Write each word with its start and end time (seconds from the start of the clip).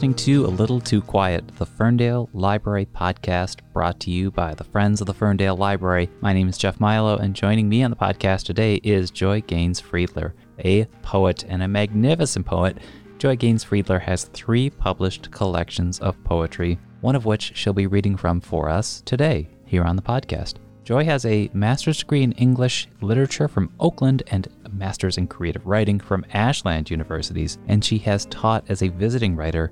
listening 0.00 0.14
to 0.14 0.46
A 0.46 0.56
Little 0.56 0.80
Too 0.80 1.02
Quiet, 1.02 1.46
the 1.58 1.66
Ferndale 1.66 2.30
Library 2.32 2.86
podcast 2.86 3.58
brought 3.74 4.00
to 4.00 4.10
you 4.10 4.30
by 4.30 4.54
the 4.54 4.64
Friends 4.64 5.02
of 5.02 5.06
the 5.06 5.12
Ferndale 5.12 5.58
Library. 5.58 6.08
My 6.22 6.32
name 6.32 6.48
is 6.48 6.56
Jeff 6.56 6.80
Milo, 6.80 7.18
and 7.18 7.36
joining 7.36 7.68
me 7.68 7.82
on 7.82 7.90
the 7.90 7.98
podcast 7.98 8.44
today 8.44 8.76
is 8.76 9.10
Joy 9.10 9.42
Gaines 9.42 9.78
Friedler, 9.78 10.34
a 10.64 10.86
poet 11.02 11.44
and 11.46 11.62
a 11.62 11.68
magnificent 11.68 12.46
poet. 12.46 12.78
Joy 13.18 13.36
Gaines 13.36 13.62
Friedler 13.62 13.98
has 13.98 14.24
three 14.24 14.70
published 14.70 15.30
collections 15.32 15.98
of 15.98 16.24
poetry, 16.24 16.78
one 17.02 17.14
of 17.14 17.26
which 17.26 17.52
she'll 17.54 17.74
be 17.74 17.86
reading 17.86 18.16
from 18.16 18.40
for 18.40 18.70
us 18.70 19.02
today 19.02 19.50
here 19.66 19.84
on 19.84 19.96
the 19.96 20.02
podcast. 20.02 20.54
Joy 20.82 21.04
has 21.04 21.26
a 21.26 21.50
master's 21.52 21.98
degree 21.98 22.22
in 22.22 22.32
English 22.32 22.88
literature 23.02 23.48
from 23.48 23.70
Oakland 23.78 24.22
and 24.28 24.48
a 24.64 24.70
master's 24.70 25.18
in 25.18 25.26
creative 25.26 25.66
writing 25.66 26.00
from 26.00 26.24
Ashland 26.32 26.90
Universities, 26.90 27.58
and 27.68 27.84
she 27.84 27.98
has 27.98 28.24
taught 28.24 28.64
as 28.70 28.82
a 28.82 28.88
visiting 28.88 29.36
writer 29.36 29.70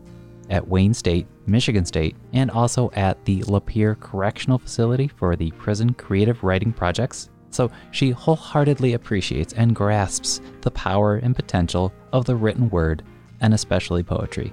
at 0.51 0.67
Wayne 0.67 0.95
State, 0.95 1.27
Michigan 1.47 1.85
State, 1.85 2.17
and 2.33 2.51
also 2.51 2.91
at 2.95 3.25
the 3.25 3.41
Lapeer 3.43 3.99
Correctional 3.99 4.59
Facility 4.59 5.09
for 5.09 5.37
the 5.37 5.51
Prison 5.53 5.95
Creative 5.95 6.43
Writing 6.43 6.73
Projects. 6.73 7.31
So 7.51 7.71
she 7.91 8.11
wholeheartedly 8.11 8.95
appreciates 8.95 9.55
and 9.55 9.75
grasps 9.75 10.41
the 10.61 10.71
power 10.71 11.17
and 11.17 11.35
potential 11.35 11.93
of 12.13 12.25
the 12.25 12.37
written 12.37 12.69
word, 12.71 13.03
and 13.41 13.55
especially 13.55 14.03
poetry. 14.03 14.53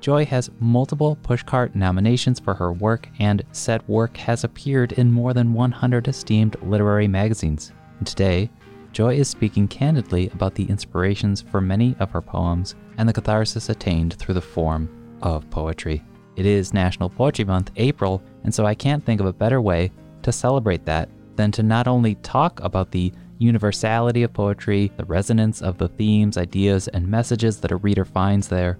Joy 0.00 0.24
has 0.26 0.50
multiple 0.60 1.18
pushcart 1.22 1.74
nominations 1.74 2.38
for 2.38 2.54
her 2.54 2.72
work, 2.72 3.08
and 3.18 3.42
said 3.52 3.86
work 3.88 4.16
has 4.18 4.44
appeared 4.44 4.92
in 4.92 5.10
more 5.10 5.34
than 5.34 5.52
100 5.52 6.06
esteemed 6.06 6.56
literary 6.62 7.08
magazines. 7.08 7.72
Today, 8.04 8.50
Joy 8.92 9.16
is 9.16 9.28
speaking 9.28 9.68
candidly 9.68 10.30
about 10.30 10.54
the 10.54 10.64
inspirations 10.64 11.42
for 11.42 11.60
many 11.60 11.96
of 11.98 12.10
her 12.12 12.22
poems 12.22 12.74
and 12.98 13.08
the 13.08 13.12
catharsis 13.12 13.68
attained 13.68 14.14
through 14.14 14.34
the 14.34 14.40
form 14.40 14.88
of 15.26 15.50
poetry. 15.50 16.04
It 16.36 16.46
is 16.46 16.72
National 16.72 17.10
Poetry 17.10 17.44
Month, 17.44 17.72
April, 17.76 18.22
and 18.44 18.54
so 18.54 18.64
I 18.64 18.74
can't 18.74 19.04
think 19.04 19.20
of 19.20 19.26
a 19.26 19.32
better 19.32 19.60
way 19.60 19.90
to 20.22 20.30
celebrate 20.30 20.84
that 20.84 21.08
than 21.34 21.50
to 21.52 21.64
not 21.64 21.88
only 21.88 22.14
talk 22.16 22.60
about 22.60 22.92
the 22.92 23.12
universality 23.38 24.22
of 24.22 24.32
poetry, 24.32 24.92
the 24.96 25.04
resonance 25.04 25.62
of 25.62 25.78
the 25.78 25.88
themes, 25.88 26.38
ideas, 26.38 26.86
and 26.88 27.08
messages 27.08 27.60
that 27.60 27.72
a 27.72 27.76
reader 27.76 28.04
finds 28.04 28.46
there, 28.46 28.78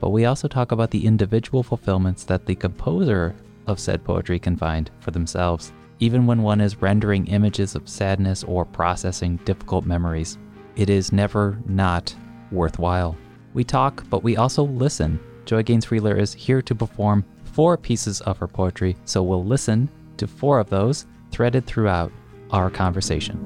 but 0.00 0.10
we 0.10 0.24
also 0.24 0.46
talk 0.46 0.70
about 0.70 0.92
the 0.92 1.04
individual 1.04 1.64
fulfillments 1.64 2.22
that 2.24 2.46
the 2.46 2.54
composer 2.54 3.34
of 3.66 3.80
said 3.80 4.04
poetry 4.04 4.38
can 4.38 4.56
find 4.56 4.88
for 5.00 5.10
themselves, 5.10 5.72
even 5.98 6.26
when 6.26 6.42
one 6.42 6.60
is 6.60 6.80
rendering 6.80 7.26
images 7.26 7.74
of 7.74 7.88
sadness 7.88 8.44
or 8.44 8.64
processing 8.64 9.36
difficult 9.38 9.84
memories. 9.84 10.38
It 10.76 10.88
is 10.88 11.12
never 11.12 11.58
not 11.66 12.14
worthwhile. 12.52 13.16
We 13.52 13.64
talk, 13.64 14.04
but 14.08 14.22
we 14.22 14.36
also 14.36 14.62
listen. 14.62 15.18
Joy 15.44 15.62
Gaines 15.62 15.86
Friedler 15.86 16.16
is 16.16 16.32
here 16.32 16.62
to 16.62 16.74
perform 16.74 17.24
four 17.44 17.76
pieces 17.76 18.20
of 18.22 18.38
her 18.38 18.46
poetry, 18.48 18.96
so 19.04 19.22
we'll 19.22 19.44
listen 19.44 19.90
to 20.16 20.26
four 20.26 20.58
of 20.58 20.70
those 20.70 21.06
threaded 21.30 21.66
throughout 21.66 22.12
our 22.50 22.70
conversation. 22.70 23.44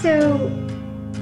So 0.00 0.50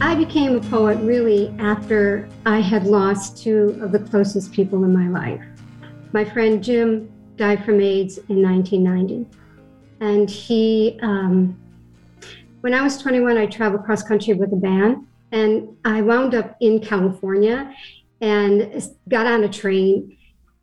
I 0.00 0.14
became 0.14 0.56
a 0.56 0.60
poet 0.60 0.98
really 0.98 1.54
after 1.58 2.28
I 2.46 2.60
had 2.60 2.84
lost 2.84 3.42
two 3.42 3.78
of 3.80 3.92
the 3.92 3.98
closest 3.98 4.52
people 4.52 4.84
in 4.84 4.92
my 4.92 5.08
life. 5.08 5.44
My 6.12 6.24
friend 6.24 6.64
Jim 6.64 7.10
died 7.36 7.64
from 7.64 7.80
AIDS 7.80 8.18
in 8.28 8.42
1990. 8.42 9.26
And 10.00 10.28
he, 10.30 10.98
um, 11.02 11.58
when 12.60 12.74
I 12.74 12.82
was 12.82 12.98
21, 12.98 13.36
I 13.36 13.46
traveled 13.46 13.84
cross 13.84 14.02
country 14.02 14.34
with 14.34 14.52
a 14.52 14.56
band. 14.56 15.06
And 15.32 15.76
I 15.84 16.02
wound 16.02 16.34
up 16.34 16.56
in 16.60 16.80
California 16.80 17.74
and 18.20 18.82
got 19.08 19.26
on 19.26 19.44
a 19.44 19.48
train 19.48 20.16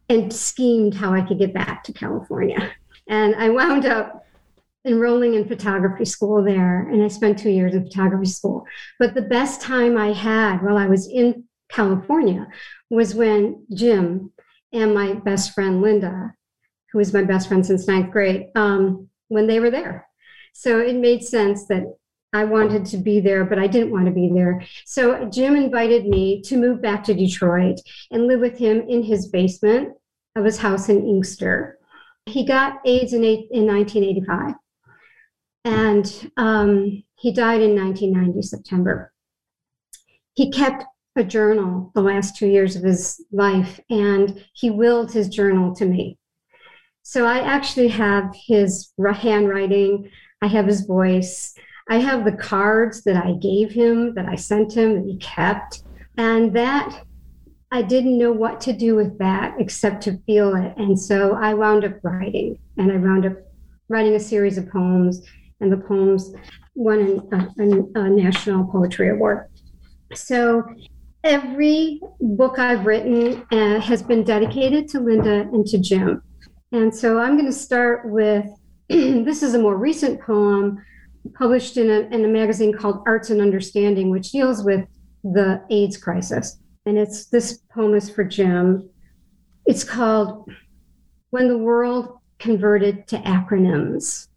and 0.09 0.31
schemed 0.31 0.93
how 0.93 1.13
I 1.13 1.21
could 1.21 1.39
get 1.39 1.53
back 1.53 1.83
to 1.85 1.93
California. 1.93 2.71
And 3.07 3.35
I 3.35 3.49
wound 3.49 3.85
up 3.85 4.25
enrolling 4.85 5.33
in 5.33 5.47
photography 5.47 6.05
school 6.05 6.43
there, 6.43 6.87
and 6.89 7.03
I 7.03 7.07
spent 7.07 7.39
two 7.39 7.49
years 7.49 7.73
in 7.73 7.83
photography 7.83 8.27
school. 8.27 8.65
But 8.99 9.15
the 9.15 9.21
best 9.23 9.61
time 9.61 9.97
I 9.97 10.11
had 10.11 10.61
while 10.61 10.77
I 10.77 10.87
was 10.87 11.07
in 11.07 11.45
California 11.69 12.47
was 12.89 13.15
when 13.15 13.65
Jim 13.73 14.31
and 14.71 14.93
my 14.93 15.13
best 15.13 15.53
friend 15.53 15.81
Linda, 15.81 16.33
who 16.91 16.99
was 16.99 17.13
my 17.13 17.23
best 17.23 17.47
friend 17.47 17.65
since 17.65 17.87
ninth 17.87 18.11
grade, 18.11 18.47
um, 18.55 19.09
when 19.27 19.47
they 19.47 19.59
were 19.59 19.71
there. 19.71 20.07
So 20.53 20.79
it 20.79 20.95
made 20.95 21.23
sense 21.23 21.67
that 21.67 21.83
I 22.33 22.43
wanted 22.43 22.85
to 22.87 22.97
be 22.97 23.19
there, 23.19 23.45
but 23.45 23.59
I 23.59 23.67
didn't 23.67 23.91
want 23.91 24.05
to 24.05 24.11
be 24.11 24.29
there. 24.33 24.65
So 24.85 25.25
Jim 25.29 25.55
invited 25.55 26.05
me 26.05 26.41
to 26.43 26.57
move 26.57 26.81
back 26.81 27.03
to 27.05 27.13
Detroit 27.13 27.79
and 28.11 28.27
live 28.27 28.41
with 28.41 28.57
him 28.57 28.81
in 28.89 29.03
his 29.03 29.29
basement 29.29 29.93
of 30.35 30.43
his 30.43 30.57
house 30.57 30.89
in 30.89 31.07
Inkster. 31.07 31.77
He 32.25 32.45
got 32.45 32.81
AIDS 32.85 33.13
in, 33.13 33.23
in 33.23 33.67
1985 33.67 34.55
and 35.65 36.31
um, 36.37 37.03
he 37.15 37.33
died 37.33 37.61
in 37.61 37.75
1990 37.75 38.41
September. 38.43 39.11
He 40.35 40.51
kept 40.51 40.83
a 41.15 41.23
journal 41.23 41.91
the 41.95 42.01
last 42.01 42.37
two 42.37 42.47
years 42.47 42.75
of 42.75 42.83
his 42.83 43.23
life, 43.31 43.79
and 43.89 44.45
he 44.53 44.69
willed 44.69 45.11
his 45.11 45.27
journal 45.27 45.73
to 45.75 45.85
me. 45.85 46.17
So 47.07 47.27
I 47.27 47.37
actually 47.37 47.89
have 47.89 48.33
his 48.33 48.91
handwriting, 48.97 50.09
I 50.41 50.47
have 50.47 50.65
his 50.65 50.87
voice, 50.87 51.53
I 51.87 51.97
have 51.99 52.25
the 52.25 52.31
cards 52.31 53.03
that 53.03 53.23
I 53.23 53.33
gave 53.33 53.71
him, 53.71 54.15
that 54.15 54.25
I 54.25 54.33
sent 54.33 54.75
him, 54.75 54.95
that 54.95 55.05
he 55.05 55.17
kept, 55.17 55.83
and 56.17 56.51
that 56.55 57.05
I 57.71 57.83
didn't 57.83 58.17
know 58.17 58.31
what 58.31 58.59
to 58.61 58.73
do 58.73 58.95
with 58.95 59.19
that 59.19 59.53
except 59.59 60.01
to 60.05 60.17
feel 60.25 60.55
it. 60.55 60.75
And 60.77 60.99
so 60.99 61.35
I 61.35 61.53
wound 61.53 61.85
up 61.85 61.93
writing, 62.01 62.57
and 62.77 62.91
I 62.91 62.97
wound 62.97 63.27
up 63.27 63.37
writing 63.87 64.15
a 64.15 64.19
series 64.19 64.57
of 64.57 64.67
poems 64.71 65.21
and 65.59 65.71
the 65.71 65.77
poems 65.77 66.33
won 66.73 67.21
a, 67.31 67.35
a, 67.35 68.01
a 68.01 68.09
national 68.09 68.65
poetry 68.65 69.09
award. 69.09 69.47
So 70.15 70.63
every 71.23 72.01
book 72.19 72.57
I've 72.57 72.87
written 72.87 73.45
uh, 73.51 73.79
has 73.79 74.01
been 74.01 74.23
dedicated 74.23 74.87
to 74.89 74.99
Linda 74.99 75.41
and 75.41 75.67
to 75.67 75.77
Jim. 75.77 76.23
And 76.71 76.93
so 76.93 77.19
I'm 77.19 77.35
going 77.35 77.45
to 77.45 77.51
start 77.51 78.09
with 78.09 78.45
this 78.89 79.43
is 79.43 79.53
a 79.53 79.59
more 79.59 79.77
recent 79.77 80.21
poem 80.21 80.83
published 81.33 81.77
in 81.77 81.89
a, 81.89 82.01
in 82.13 82.23
a 82.25 82.27
magazine 82.27 82.73
called 82.73 83.03
Arts 83.07 83.29
and 83.29 83.41
Understanding, 83.41 84.09
which 84.09 84.31
deals 84.31 84.63
with 84.63 84.85
the 85.23 85.63
AIDS 85.71 85.97
crisis. 85.97 86.57
And 86.85 86.97
it's 86.97 87.25
this 87.27 87.59
poem 87.73 87.95
is 87.95 88.09
for 88.09 88.23
Jim. 88.23 88.89
It's 89.65 89.83
called 89.83 90.49
When 91.31 91.47
the 91.47 91.57
World 91.57 92.19
Converted 92.37 93.07
to 93.07 93.17
Acronyms. 93.17 94.27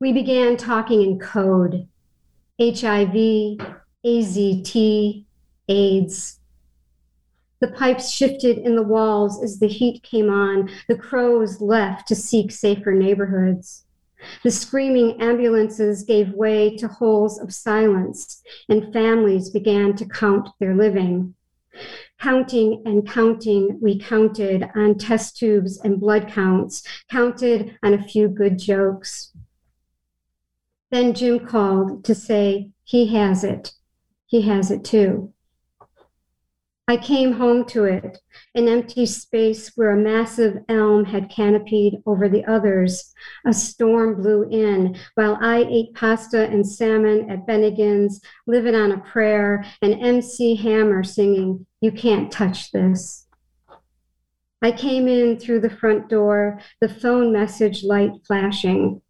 We 0.00 0.12
began 0.12 0.56
talking 0.56 1.02
in 1.02 1.18
code 1.18 1.88
HIV, 2.60 3.58
AZT, 4.04 5.24
AIDS. 5.68 6.37
The 7.60 7.68
pipes 7.68 8.10
shifted 8.10 8.58
in 8.58 8.76
the 8.76 8.82
walls 8.82 9.42
as 9.42 9.58
the 9.58 9.66
heat 9.66 10.02
came 10.02 10.30
on. 10.30 10.70
The 10.88 10.96
crows 10.96 11.60
left 11.60 12.06
to 12.08 12.14
seek 12.14 12.52
safer 12.52 12.92
neighborhoods. 12.92 13.84
The 14.42 14.50
screaming 14.50 15.20
ambulances 15.20 16.02
gave 16.02 16.32
way 16.32 16.76
to 16.76 16.88
holes 16.88 17.38
of 17.38 17.54
silence, 17.54 18.42
and 18.68 18.92
families 18.92 19.50
began 19.50 19.94
to 19.96 20.08
count 20.08 20.48
their 20.58 20.74
living. 20.74 21.34
Counting 22.20 22.82
and 22.84 23.08
counting, 23.08 23.78
we 23.80 23.98
counted 23.98 24.68
on 24.74 24.98
test 24.98 25.36
tubes 25.36 25.80
and 25.80 26.00
blood 26.00 26.28
counts, 26.28 26.82
counted 27.08 27.76
on 27.82 27.94
a 27.94 28.02
few 28.02 28.28
good 28.28 28.58
jokes. 28.58 29.32
Then 30.90 31.14
Jim 31.14 31.46
called 31.46 32.04
to 32.04 32.14
say, 32.14 32.70
He 32.82 33.14
has 33.14 33.44
it. 33.44 33.74
He 34.26 34.42
has 34.42 34.70
it 34.70 34.84
too. 34.84 35.32
I 36.88 36.96
came 36.96 37.34
home 37.34 37.66
to 37.66 37.84
it, 37.84 38.18
an 38.54 38.66
empty 38.66 39.04
space 39.04 39.72
where 39.76 39.90
a 39.90 39.96
massive 39.96 40.64
elm 40.70 41.04
had 41.04 41.28
canopied 41.28 42.02
over 42.06 42.30
the 42.30 42.46
others. 42.46 43.12
A 43.46 43.52
storm 43.52 44.22
blew 44.22 44.48
in 44.48 44.96
while 45.14 45.36
I 45.38 45.66
ate 45.68 45.92
pasta 45.92 46.48
and 46.48 46.66
salmon 46.66 47.30
at 47.30 47.46
Bennigan's, 47.46 48.22
living 48.46 48.74
on 48.74 48.92
a 48.92 49.00
prayer, 49.00 49.66
and 49.82 50.02
MC 50.02 50.56
Hammer 50.56 51.04
singing, 51.04 51.66
You 51.82 51.92
can't 51.92 52.32
touch 52.32 52.72
this. 52.72 53.26
I 54.62 54.72
came 54.72 55.08
in 55.08 55.38
through 55.38 55.60
the 55.60 55.76
front 55.76 56.08
door, 56.08 56.58
the 56.80 56.88
phone 56.88 57.30
message 57.34 57.84
light 57.84 58.12
flashing 58.26 59.02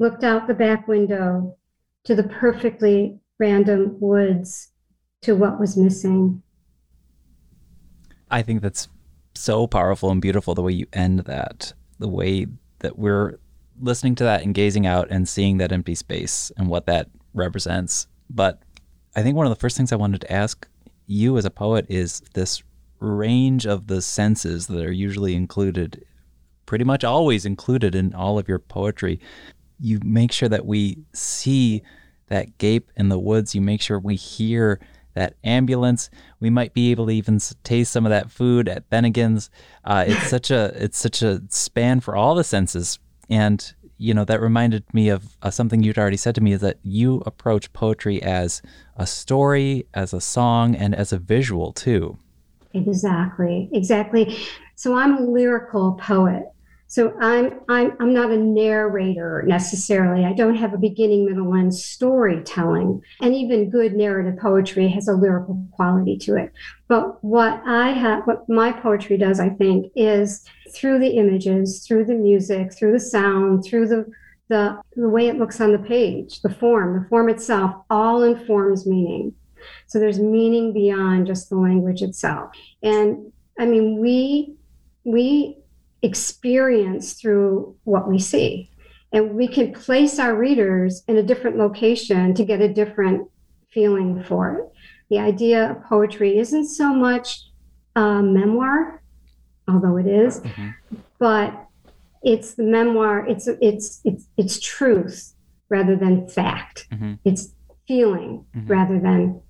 looked 0.00 0.24
out 0.24 0.48
the 0.48 0.54
back 0.54 0.88
window 0.88 1.56
to 2.04 2.16
the 2.16 2.24
perfectly 2.24 3.20
random 3.38 3.96
woods 4.00 4.72
to 5.22 5.36
what 5.36 5.60
was 5.60 5.76
missing. 5.76 6.42
I 8.30 8.42
think 8.42 8.62
that's 8.62 8.88
so 9.34 9.66
powerful 9.66 10.10
and 10.10 10.20
beautiful 10.20 10.54
the 10.54 10.62
way 10.62 10.72
you 10.72 10.86
end 10.92 11.20
that, 11.20 11.72
the 11.98 12.08
way 12.08 12.46
that 12.80 12.98
we're 12.98 13.38
listening 13.80 14.14
to 14.16 14.24
that 14.24 14.42
and 14.42 14.54
gazing 14.54 14.86
out 14.86 15.08
and 15.10 15.28
seeing 15.28 15.58
that 15.58 15.72
empty 15.72 15.94
space 15.94 16.50
and 16.56 16.68
what 16.68 16.86
that 16.86 17.08
represents. 17.34 18.06
But 18.28 18.60
I 19.14 19.22
think 19.22 19.36
one 19.36 19.46
of 19.46 19.50
the 19.50 19.60
first 19.60 19.76
things 19.76 19.92
I 19.92 19.96
wanted 19.96 20.20
to 20.22 20.32
ask 20.32 20.66
you 21.06 21.38
as 21.38 21.44
a 21.44 21.50
poet 21.50 21.86
is 21.88 22.20
this 22.34 22.62
range 23.00 23.66
of 23.66 23.86
the 23.86 24.02
senses 24.02 24.66
that 24.66 24.84
are 24.84 24.92
usually 24.92 25.34
included, 25.34 26.04
pretty 26.66 26.84
much 26.84 27.04
always 27.04 27.46
included 27.46 27.94
in 27.94 28.14
all 28.14 28.38
of 28.38 28.48
your 28.48 28.58
poetry. 28.58 29.20
You 29.80 30.00
make 30.04 30.32
sure 30.32 30.48
that 30.48 30.66
we 30.66 30.98
see 31.12 31.82
that 32.26 32.58
gape 32.58 32.90
in 32.96 33.08
the 33.08 33.18
woods. 33.18 33.54
You 33.54 33.60
make 33.60 33.80
sure 33.80 33.98
we 33.98 34.16
hear 34.16 34.80
that 35.18 35.34
ambulance. 35.42 36.10
We 36.38 36.48
might 36.48 36.72
be 36.72 36.92
able 36.92 37.06
to 37.06 37.12
even 37.12 37.40
taste 37.64 37.92
some 37.92 38.06
of 38.06 38.10
that 38.10 38.30
food 38.30 38.68
at 38.68 38.88
Bennigan's. 38.88 39.50
Uh, 39.84 40.04
it's 40.06 40.28
such 40.30 40.50
a 40.50 40.72
it's 40.76 40.98
such 40.98 41.22
a 41.22 41.42
span 41.48 42.00
for 42.00 42.14
all 42.14 42.34
the 42.34 42.44
senses, 42.44 42.98
and 43.28 43.74
you 43.98 44.14
know 44.14 44.24
that 44.24 44.40
reminded 44.40 44.84
me 44.94 45.08
of 45.08 45.36
uh, 45.42 45.50
something 45.50 45.82
you'd 45.82 45.98
already 45.98 46.16
said 46.16 46.36
to 46.36 46.40
me 46.40 46.52
is 46.52 46.60
that 46.60 46.78
you 46.82 47.22
approach 47.26 47.72
poetry 47.72 48.22
as 48.22 48.62
a 48.96 49.06
story, 49.06 49.86
as 49.92 50.12
a 50.12 50.20
song, 50.20 50.76
and 50.76 50.94
as 50.94 51.12
a 51.12 51.18
visual 51.18 51.72
too. 51.72 52.16
Exactly, 52.74 53.68
exactly. 53.72 54.38
So 54.76 54.94
I'm 54.94 55.16
a 55.16 55.20
lyrical 55.20 55.94
poet. 55.94 56.44
So 56.90 57.14
I'm 57.20 57.60
I'm 57.68 57.92
I'm 58.00 58.14
not 58.14 58.30
a 58.30 58.36
narrator 58.36 59.44
necessarily. 59.46 60.24
I 60.24 60.32
don't 60.32 60.56
have 60.56 60.72
a 60.72 60.78
beginning, 60.78 61.26
middle, 61.26 61.54
end 61.54 61.74
storytelling. 61.74 63.02
And 63.20 63.34
even 63.34 63.68
good 63.68 63.92
narrative 63.92 64.40
poetry 64.40 64.88
has 64.88 65.06
a 65.06 65.12
lyrical 65.12 65.62
quality 65.72 66.16
to 66.18 66.36
it. 66.36 66.50
But 66.88 67.22
what 67.22 67.62
I 67.66 67.90
have 67.90 68.24
what 68.24 68.48
my 68.48 68.72
poetry 68.72 69.18
does, 69.18 69.38
I 69.38 69.50
think, 69.50 69.92
is 69.96 70.44
through 70.74 70.98
the 70.98 71.18
images, 71.18 71.86
through 71.86 72.06
the 72.06 72.14
music, 72.14 72.72
through 72.72 72.92
the 72.92 73.00
sound, 73.00 73.64
through 73.64 73.88
the 73.88 74.06
the, 74.48 74.80
the 74.96 75.10
way 75.10 75.28
it 75.28 75.36
looks 75.36 75.60
on 75.60 75.72
the 75.72 75.78
page, 75.78 76.40
the 76.40 76.48
form, 76.48 77.02
the 77.02 77.08
form 77.10 77.28
itself, 77.28 77.74
all 77.90 78.22
informs 78.22 78.86
meaning. 78.86 79.34
So 79.88 79.98
there's 79.98 80.18
meaning 80.18 80.72
beyond 80.72 81.26
just 81.26 81.50
the 81.50 81.56
language 81.56 82.00
itself. 82.00 82.52
And 82.82 83.30
I 83.58 83.66
mean, 83.66 84.00
we 84.00 84.54
we 85.04 85.58
experience 86.02 87.14
through 87.14 87.76
what 87.84 88.08
we 88.08 88.18
see. 88.18 88.70
And 89.12 89.34
we 89.34 89.48
can 89.48 89.72
place 89.72 90.18
our 90.18 90.34
readers 90.34 91.02
in 91.08 91.16
a 91.16 91.22
different 91.22 91.56
location 91.56 92.34
to 92.34 92.44
get 92.44 92.60
a 92.60 92.72
different 92.72 93.28
feeling 93.70 94.22
for 94.22 94.54
it. 94.54 94.64
The 95.10 95.18
idea 95.18 95.70
of 95.70 95.82
poetry 95.84 96.38
isn't 96.38 96.66
so 96.66 96.92
much 96.92 97.44
a 97.96 98.22
memoir, 98.22 99.02
although 99.66 99.96
it 99.96 100.06
is, 100.06 100.40
mm-hmm. 100.40 100.70
but 101.18 101.66
it's 102.22 102.54
the 102.54 102.64
memoir, 102.64 103.26
it's 103.26 103.48
it's 103.60 104.00
it's 104.04 104.26
it's 104.36 104.60
truth 104.60 105.34
rather 105.68 105.96
than 105.96 106.28
fact. 106.28 106.86
Mm-hmm. 106.92 107.14
It's 107.24 107.54
feeling 107.86 108.44
mm-hmm. 108.54 108.66
rather 108.66 109.00
than 109.00 109.40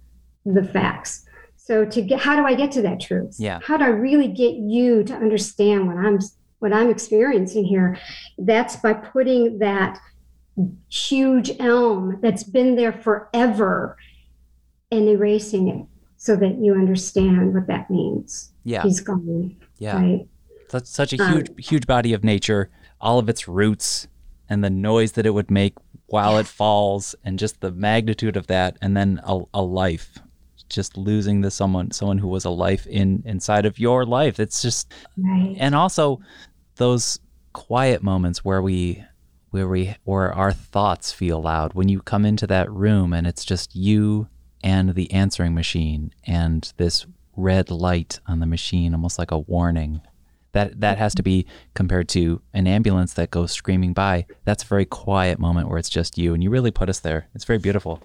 the 0.44 0.62
facts. 0.62 1.24
So 1.56 1.84
to 1.84 2.02
get 2.02 2.20
how 2.20 2.36
do 2.36 2.46
I 2.46 2.54
get 2.54 2.72
to 2.72 2.82
that 2.82 3.00
truth? 3.00 3.36
Yeah. 3.38 3.60
How 3.62 3.76
do 3.76 3.84
I 3.84 3.88
really 3.88 4.28
get 4.28 4.54
you 4.54 5.02
to 5.04 5.14
understand 5.14 5.86
what 5.86 5.96
I'm 5.96 6.18
what 6.58 6.72
I'm 6.72 6.90
experiencing 6.90 7.64
here, 7.64 7.98
that's 8.38 8.76
by 8.76 8.92
putting 8.92 9.58
that 9.58 10.00
huge 10.88 11.52
elm 11.60 12.18
that's 12.20 12.42
been 12.42 12.74
there 12.74 12.92
forever 12.92 13.96
and 14.90 15.08
erasing 15.08 15.68
it 15.68 15.86
so 16.16 16.34
that 16.36 16.58
you 16.58 16.74
understand 16.74 17.54
what 17.54 17.66
that 17.68 17.90
means. 17.90 18.52
Yeah. 18.64 18.82
He's 18.82 19.00
gone. 19.00 19.56
Yeah. 19.78 19.96
Right. 19.96 20.28
That's 20.70 20.90
such 20.90 21.12
a 21.12 21.16
huge, 21.16 21.50
um, 21.50 21.56
huge 21.58 21.86
body 21.86 22.12
of 22.12 22.24
nature, 22.24 22.70
all 23.00 23.18
of 23.18 23.28
its 23.28 23.46
roots 23.46 24.08
and 24.48 24.64
the 24.64 24.70
noise 24.70 25.12
that 25.12 25.26
it 25.26 25.30
would 25.30 25.50
make 25.50 25.74
while 26.06 26.38
it 26.38 26.46
falls 26.46 27.14
and 27.22 27.38
just 27.38 27.60
the 27.60 27.70
magnitude 27.70 28.36
of 28.36 28.46
that 28.48 28.76
and 28.80 28.96
then 28.96 29.20
a, 29.24 29.40
a 29.54 29.62
life 29.62 30.18
just 30.68 30.96
losing 30.96 31.40
the 31.40 31.50
someone 31.50 31.90
someone 31.90 32.18
who 32.18 32.28
was 32.28 32.44
a 32.44 32.50
life 32.50 32.86
in 32.86 33.22
inside 33.26 33.66
of 33.66 33.78
your 33.78 34.04
life. 34.04 34.38
It's 34.40 34.62
just 34.62 34.92
right. 35.16 35.56
and 35.58 35.74
also 35.74 36.20
those 36.76 37.18
quiet 37.52 38.02
moments 38.02 38.44
where 38.44 38.62
we 38.62 39.04
where 39.50 39.68
we 39.68 39.96
where 40.04 40.32
our 40.32 40.52
thoughts 40.52 41.12
feel 41.12 41.42
loud. 41.42 41.74
When 41.74 41.88
you 41.88 42.00
come 42.00 42.24
into 42.24 42.46
that 42.48 42.70
room 42.70 43.12
and 43.12 43.26
it's 43.26 43.44
just 43.44 43.74
you 43.74 44.28
and 44.62 44.94
the 44.94 45.10
answering 45.12 45.54
machine 45.54 46.12
and 46.24 46.72
this 46.76 47.06
red 47.36 47.70
light 47.70 48.20
on 48.26 48.40
the 48.40 48.46
machine 48.46 48.92
almost 48.92 49.18
like 49.18 49.30
a 49.30 49.38
warning 49.38 50.00
that 50.52 50.80
that 50.80 50.98
has 50.98 51.14
to 51.14 51.22
be 51.22 51.46
compared 51.74 52.08
to 52.08 52.40
an 52.52 52.66
ambulance 52.66 53.12
that 53.14 53.30
goes 53.30 53.52
screaming 53.52 53.92
by. 53.92 54.26
That's 54.44 54.64
a 54.64 54.66
very 54.66 54.86
quiet 54.86 55.38
moment 55.38 55.68
where 55.68 55.78
it's 55.78 55.90
just 55.90 56.18
you 56.18 56.34
and 56.34 56.42
you 56.42 56.50
really 56.50 56.70
put 56.70 56.88
us 56.88 57.00
there. 57.00 57.28
It's 57.34 57.44
very 57.44 57.58
beautiful 57.58 58.02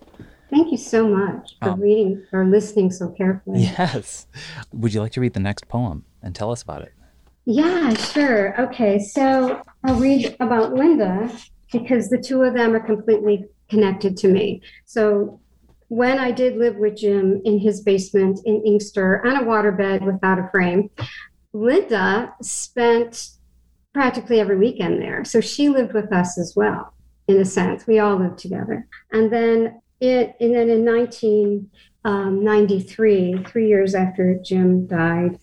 thank 0.53 0.71
you 0.71 0.77
so 0.77 1.07
much 1.07 1.55
for 1.61 1.69
um, 1.69 1.79
reading 1.79 2.23
or 2.31 2.45
listening 2.45 2.91
so 2.91 3.09
carefully 3.09 3.61
yes 3.61 4.27
would 4.73 4.94
you 4.94 5.01
like 5.01 5.11
to 5.11 5.19
read 5.19 5.33
the 5.33 5.39
next 5.39 5.67
poem 5.67 6.05
and 6.21 6.35
tell 6.35 6.51
us 6.51 6.61
about 6.61 6.81
it 6.81 6.94
yeah, 7.45 7.94
sure. 7.94 8.59
Okay, 8.61 9.00
so 9.00 9.61
I'll 9.83 10.00
read 10.00 10.35
about 10.39 10.73
Linda 10.73 11.29
because 11.71 12.09
the 12.09 12.17
two 12.17 12.41
of 12.44 12.53
them 12.53 12.73
are 12.73 12.79
completely 12.79 13.45
connected 13.69 14.15
to 14.17 14.27
me. 14.29 14.61
So 14.85 15.41
when 15.89 16.19
I 16.19 16.31
did 16.31 16.55
live 16.57 16.77
with 16.77 16.97
Jim 16.97 17.41
in 17.44 17.59
his 17.59 17.81
basement 17.81 18.39
in 18.45 18.63
Inkster 18.65 19.25
on 19.25 19.35
a 19.35 19.41
waterbed 19.41 20.05
without 20.05 20.39
a 20.39 20.47
frame, 20.51 20.89
Linda 21.51 22.33
spent 22.41 23.29
practically 23.94 24.39
every 24.39 24.57
weekend 24.57 25.01
there. 25.01 25.25
So 25.25 25.41
she 25.41 25.69
lived 25.69 25.94
with 25.94 26.13
us 26.13 26.38
as 26.38 26.53
well, 26.55 26.94
in 27.27 27.38
a 27.38 27.45
sense. 27.45 27.85
We 27.85 28.00
all 28.00 28.15
lived 28.15 28.39
together. 28.39 28.88
And 29.11 29.31
then 29.31 29.81
it, 30.03 30.35
and 30.39 30.53
then 30.53 30.69
in 30.69 30.85
1993, 30.85 33.33
um, 33.33 33.44
three 33.45 33.67
years 33.67 33.95
after 33.95 34.38
Jim 34.44 34.85
died, 34.88 35.39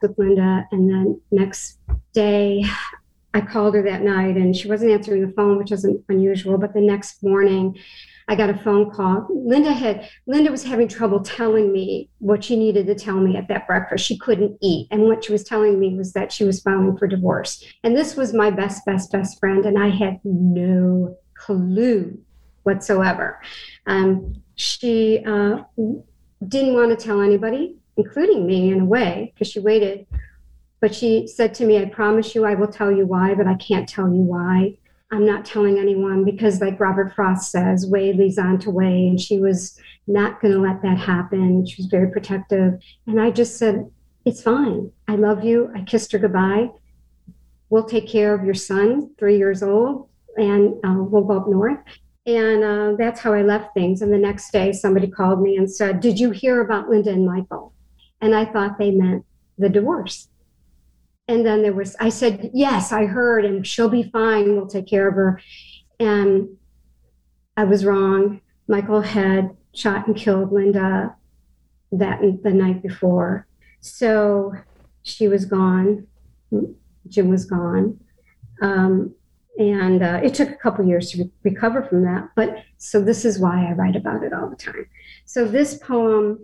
with 0.00 0.18
Linda. 0.18 0.66
And 0.72 0.90
then 0.90 1.20
next 1.30 1.78
day, 2.12 2.64
I 3.34 3.40
called 3.40 3.74
her 3.74 3.82
that 3.82 4.02
night 4.02 4.36
and 4.36 4.56
she 4.56 4.68
wasn't 4.68 4.92
answering 4.92 5.26
the 5.26 5.32
phone, 5.32 5.58
which 5.58 5.72
isn't 5.72 6.04
unusual. 6.08 6.58
But 6.58 6.74
the 6.74 6.80
next 6.80 7.22
morning, 7.22 7.78
I 8.28 8.36
got 8.36 8.50
a 8.50 8.58
phone 8.58 8.90
call. 8.90 9.26
Linda 9.30 9.72
had 9.72 10.08
Linda 10.26 10.52
was 10.52 10.62
having 10.62 10.86
trouble 10.86 11.20
telling 11.20 11.72
me 11.72 12.08
what 12.18 12.44
she 12.44 12.56
needed 12.56 12.86
to 12.86 12.94
tell 12.94 13.16
me 13.16 13.36
at 13.36 13.48
that 13.48 13.66
breakfast. 13.66 14.04
She 14.04 14.18
couldn't 14.18 14.56
eat, 14.62 14.86
and 14.92 15.02
what 15.02 15.24
she 15.24 15.32
was 15.32 15.42
telling 15.42 15.80
me 15.80 15.96
was 15.96 16.12
that 16.12 16.30
she 16.30 16.44
was 16.44 16.60
filing 16.60 16.96
for 16.96 17.08
divorce. 17.08 17.64
And 17.82 17.96
this 17.96 18.14
was 18.14 18.32
my 18.32 18.50
best, 18.50 18.86
best, 18.86 19.10
best 19.10 19.40
friend, 19.40 19.66
and 19.66 19.76
I 19.76 19.88
had 19.88 20.20
no 20.22 21.16
clue 21.34 22.20
whatsoever. 22.62 23.40
Um, 23.86 24.42
she 24.54 25.24
uh, 25.26 25.62
didn't 26.46 26.74
want 26.74 26.90
to 26.90 26.96
tell 26.96 27.20
anybody 27.20 27.76
including 28.00 28.46
me 28.46 28.72
in 28.72 28.80
a 28.80 28.84
way, 28.84 29.32
because 29.34 29.48
she 29.48 29.60
waited. 29.60 30.06
But 30.80 30.94
she 30.94 31.26
said 31.26 31.54
to 31.54 31.66
me, 31.66 31.78
I 31.78 31.84
promise 31.84 32.34
you 32.34 32.44
I 32.44 32.54
will 32.54 32.68
tell 32.68 32.90
you 32.90 33.06
why, 33.06 33.34
but 33.34 33.46
I 33.46 33.54
can't 33.54 33.88
tell 33.88 34.06
you 34.06 34.22
why. 34.22 34.76
I'm 35.12 35.26
not 35.26 35.44
telling 35.44 35.78
anyone 35.78 36.24
because, 36.24 36.60
like 36.60 36.80
Robert 36.80 37.14
Frost 37.14 37.50
says, 37.50 37.86
way 37.86 38.12
leads 38.12 38.38
on 38.38 38.58
to 38.60 38.70
way. 38.70 39.08
And 39.08 39.20
she 39.20 39.38
was 39.38 39.78
not 40.06 40.40
going 40.40 40.54
to 40.54 40.60
let 40.60 40.82
that 40.82 40.98
happen. 40.98 41.66
She 41.66 41.82
was 41.82 41.90
very 41.90 42.10
protective. 42.10 42.80
And 43.06 43.20
I 43.20 43.30
just 43.30 43.58
said, 43.58 43.90
It's 44.24 44.42
fine. 44.42 44.92
I 45.08 45.16
love 45.16 45.44
you. 45.44 45.70
I 45.74 45.82
kissed 45.82 46.12
her 46.12 46.18
goodbye. 46.18 46.70
We'll 47.68 47.84
take 47.84 48.08
care 48.08 48.34
of 48.34 48.44
your 48.44 48.54
son, 48.54 49.10
three 49.18 49.36
years 49.36 49.62
old, 49.62 50.08
and 50.36 50.74
uh, 50.84 51.02
we'll 51.02 51.24
go 51.24 51.38
up 51.38 51.48
north. 51.48 51.78
And 52.26 52.62
uh, 52.62 52.92
that's 52.98 53.20
how 53.20 53.32
I 53.32 53.42
left 53.42 53.74
things. 53.74 54.02
And 54.02 54.12
the 54.12 54.18
next 54.18 54.52
day, 54.52 54.72
somebody 54.72 55.08
called 55.08 55.40
me 55.40 55.56
and 55.56 55.70
said, 55.70 56.00
Did 56.00 56.20
you 56.20 56.30
hear 56.30 56.60
about 56.60 56.88
Linda 56.88 57.10
and 57.10 57.26
Michael? 57.26 57.72
And 58.20 58.34
I 58.34 58.44
thought 58.44 58.78
they 58.78 58.90
meant 58.90 59.24
the 59.56 59.68
divorce. 59.68 60.28
And 61.28 61.46
then 61.46 61.62
there 61.62 61.72
was, 61.72 61.96
I 61.98 62.10
said, 62.10 62.50
Yes, 62.52 62.92
I 62.92 63.06
heard, 63.06 63.44
and 63.44 63.66
she'll 63.66 63.88
be 63.88 64.02
fine. 64.02 64.54
We'll 64.54 64.66
take 64.66 64.86
care 64.86 65.08
of 65.08 65.14
her. 65.14 65.40
And 65.98 66.48
I 67.56 67.64
was 67.64 67.84
wrong. 67.84 68.40
Michael 68.68 69.00
had 69.00 69.56
shot 69.74 70.06
and 70.06 70.16
killed 70.16 70.52
Linda 70.52 71.14
that 71.92 72.20
the 72.42 72.50
night 72.50 72.82
before. 72.82 73.46
So 73.80 74.52
she 75.02 75.28
was 75.28 75.44
gone. 75.46 76.06
Jim 77.08 77.28
was 77.28 77.44
gone. 77.44 77.98
Um, 78.62 79.14
and 79.60 80.02
uh, 80.02 80.20
it 80.24 80.32
took 80.32 80.48
a 80.48 80.56
couple 80.56 80.86
years 80.86 81.10
to 81.10 81.24
re- 81.24 81.30
recover 81.42 81.82
from 81.82 82.02
that. 82.02 82.30
But 82.34 82.64
so 82.78 82.98
this 83.00 83.26
is 83.26 83.38
why 83.38 83.68
I 83.68 83.72
write 83.72 83.94
about 83.94 84.24
it 84.24 84.32
all 84.32 84.48
the 84.48 84.56
time. 84.56 84.86
So 85.26 85.44
this 85.44 85.74
poem 85.74 86.38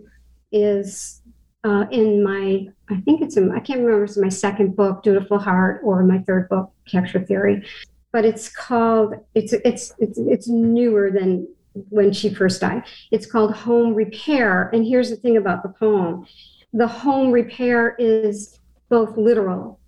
is 0.51 1.23
uh, 1.63 1.85
in 1.91 2.23
my, 2.23 2.67
I 2.89 3.01
think 3.01 3.23
it's 3.23 3.35
in, 3.35 3.51
I 3.51 3.59
can't 3.59 3.79
remember 3.79 4.03
it's 4.03 4.17
my 4.17 4.29
second 4.29 4.75
book, 4.75 5.01
Dutiful 5.01 5.39
Heart, 5.39 5.81
or 5.83 6.03
my 6.03 6.19
third 6.19 6.47
book, 6.47 6.71
Capture 6.87 7.19
Theory. 7.19 7.65
But 8.11 8.23
it's 8.23 8.49
called, 8.49 9.15
it's, 9.33 9.51
it's, 9.51 9.93
it's, 9.97 10.19
it's 10.19 10.47
newer 10.47 11.09
than 11.09 11.47
when 11.89 12.13
she 12.13 12.31
first 12.31 12.61
died. 12.61 12.83
It's 13.09 13.25
called 13.25 13.53
Home 13.55 13.95
Repair. 13.95 14.69
And 14.73 14.85
here's 14.85 15.09
the 15.09 15.15
thing 15.15 15.37
about 15.37 15.63
the 15.63 15.69
poem 15.69 16.27
the 16.73 16.87
home 16.87 17.31
repair 17.31 17.95
is 17.97 18.59
both 18.89 19.17
literal, 19.17 19.79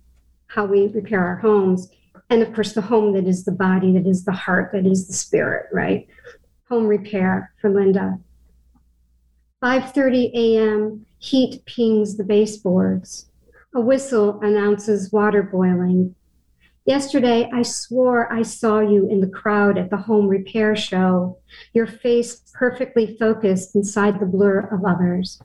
how 0.48 0.64
we 0.64 0.88
repair 0.88 1.24
our 1.24 1.36
homes, 1.36 1.90
and 2.30 2.42
of 2.42 2.54
course, 2.54 2.72
the 2.72 2.80
home 2.80 3.12
that 3.14 3.26
is 3.26 3.44
the 3.44 3.52
body, 3.52 3.92
that 3.92 4.06
is 4.06 4.24
the 4.24 4.32
heart, 4.32 4.70
that 4.72 4.86
is 4.86 5.08
the 5.08 5.12
spirit, 5.12 5.66
right? 5.72 6.06
Home 6.68 6.86
repair 6.86 7.52
for 7.60 7.68
Linda. 7.68 8.20
5:30 9.62 10.30
a.m. 10.34 11.06
Heat 11.18 11.64
pings 11.66 12.16
the 12.16 12.24
baseboards. 12.24 13.30
A 13.74 13.80
whistle 13.80 14.40
announces 14.40 15.12
water 15.12 15.42
boiling. 15.42 16.14
Yesterday, 16.86 17.50
I 17.52 17.62
swore 17.62 18.32
I 18.32 18.42
saw 18.42 18.80
you 18.80 19.06
in 19.08 19.20
the 19.20 19.28
crowd 19.28 19.76
at 19.76 19.90
the 19.90 19.96
home 19.96 20.28
repair 20.28 20.74
show, 20.76 21.38
your 21.74 21.86
face 21.86 22.42
perfectly 22.54 23.16
focused 23.18 23.74
inside 23.74 24.18
the 24.18 24.26
blur 24.26 24.60
of 24.60 24.84
others. 24.84 25.40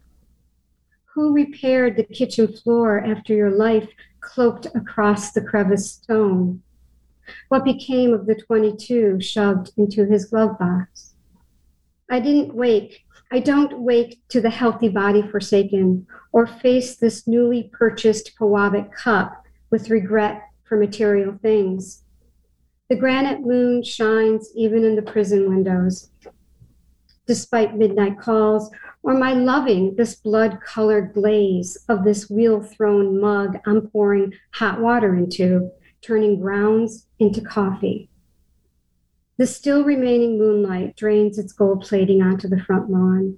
Who 1.14 1.34
repaired 1.34 1.98
the 1.98 2.04
kitchen 2.04 2.48
floor 2.48 3.04
after 3.04 3.34
your 3.34 3.52
life 3.52 3.90
cloaked 4.22 4.68
across 4.76 5.32
the 5.32 5.42
crevice 5.42 5.92
stone? 5.92 6.62
What 7.50 7.64
became 7.64 8.14
of 8.14 8.26
the 8.26 8.36
22 8.36 9.20
shoved 9.22 9.72
into 9.78 10.06
his 10.06 10.26
glove 10.26 10.58
box? 10.60 11.16
I 12.10 12.20
didn't 12.20 12.54
wake. 12.54 13.06
I 13.32 13.40
don't 13.40 13.80
wake 13.80 14.22
to 14.30 14.40
the 14.40 14.50
healthy 14.50 14.90
body 14.90 15.22
forsaken 15.22 16.06
or 16.32 16.46
face 16.46 16.96
this 16.96 17.28
newly 17.28 17.70
purchased 17.74 18.38
Pewabic 18.38 18.92
cup 18.92 19.44
with 19.72 19.90
regret 19.90 20.44
for 20.64 20.78
material 20.78 21.38
things. 21.42 22.04
The 22.90 22.96
granite 22.96 23.42
moon 23.42 23.84
shines 23.84 24.50
even 24.56 24.84
in 24.84 24.96
the 24.96 25.02
prison 25.02 25.50
windows. 25.50 26.12
Despite 27.26 27.76
midnight 27.76 28.20
calls 28.20 28.70
or 29.02 29.16
my 29.16 29.34
loving 29.34 29.96
this 29.96 30.16
blood 30.16 30.60
colored 30.62 31.14
glaze 31.14 31.78
of 31.90 32.04
this 32.04 32.30
wheel 32.30 32.62
thrown 32.62 33.20
mug 33.20 33.58
I'm 33.66 33.88
pouring 33.88 34.34
hot 34.52 34.80
water 34.80 35.16
into, 35.16 35.72
turning 36.06 36.40
grounds 36.40 37.08
into 37.20 37.42
coffee. 37.42 38.10
The 39.38 39.48
still 39.48 39.84
remaining 39.84 40.38
moonlight 40.38 40.96
drains 40.96 41.38
its 41.38 41.52
gold 41.52 41.82
plating 41.82 42.22
onto 42.22 42.48
the 42.48 42.60
front 42.60 42.90
lawn 42.90 43.38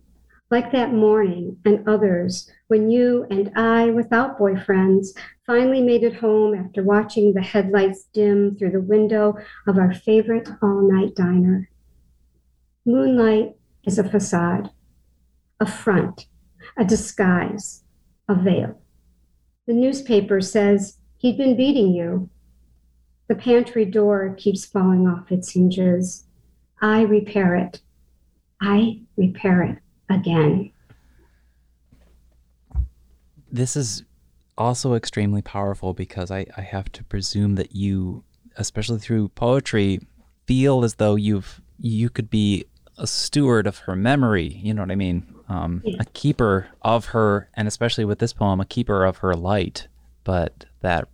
like 0.50 0.72
that 0.72 0.94
morning 0.94 1.58
and 1.66 1.88
others 1.88 2.50
when 2.68 2.90
you 2.90 3.26
and 3.30 3.52
I, 3.56 3.90
without 3.90 4.40
boyfriends, 4.40 5.08
finally 5.46 5.82
made 5.82 6.04
it 6.04 6.16
home 6.16 6.54
after 6.56 6.84
watching 6.84 7.34
the 7.34 7.42
headlights 7.42 8.06
dim 8.14 8.56
through 8.56 8.72
the 8.72 8.82
window 8.82 9.36
of 9.68 9.78
our 9.78 9.94
favorite 9.94 10.50
all 10.62 10.90
night 10.90 11.16
diner. 11.16 11.70
Moonlight 12.86 13.56
is 13.86 14.00
a 14.00 14.10
facade, 14.10 14.70
a 15.60 15.66
front, 15.66 16.28
a 16.78 16.86
disguise, 16.86 17.84
a 18.30 18.36
veil. 18.36 18.82
The 19.66 19.74
newspaper 19.74 20.40
says 20.40 20.98
he'd 21.18 21.38
been 21.38 21.58
beating 21.58 21.94
you. 21.94 22.30
The 23.27 23.36
pantry 23.36 23.86
door 23.86 24.34
keeps 24.38 24.65
falling 24.65 25.07
off 25.07 25.31
its 25.31 25.51
hinges. 25.51 26.25
I 26.81 27.01
repair 27.01 27.55
it. 27.55 27.81
I 28.62 29.01
repair 29.17 29.63
it 29.63 29.77
again. 30.10 30.72
This 33.51 33.75
is 33.75 34.03
also 34.57 34.93
extremely 34.93 35.41
powerful 35.41 35.93
because 35.93 36.31
I, 36.31 36.46
I 36.55 36.62
have 36.62 36.91
to 36.93 37.03
presume 37.03 37.55
that 37.55 37.75
you, 37.75 38.24
especially 38.55 39.00
through 39.00 39.29
poetry, 39.29 40.00
feel 40.46 40.84
as 40.84 40.96
though 40.96 41.15
you've 41.15 41.62
you 41.79 42.10
could 42.10 42.29
be 42.29 42.65
a 42.98 43.05
steward 43.05 43.67
of 43.67 43.79
her 43.79 43.96
memory. 43.96 44.48
You 44.48 44.74
know 44.74 44.81
what 44.81 44.91
I 44.91 44.96
mean? 44.96 45.36
Um, 45.50 45.81
yeah. 45.86 45.98
A 46.00 46.05
keeper 46.05 46.67
of 46.81 47.07
her, 47.07 47.50
and 47.53 47.67
especially 47.67 48.05
with 48.05 48.19
this 48.19 48.34
poem, 48.34 48.60
a 48.60 48.65
keeper 48.65 49.05
of 49.05 49.17
her 49.17 49.34
light. 49.34 49.88
But 50.24 50.65
that 50.81 51.07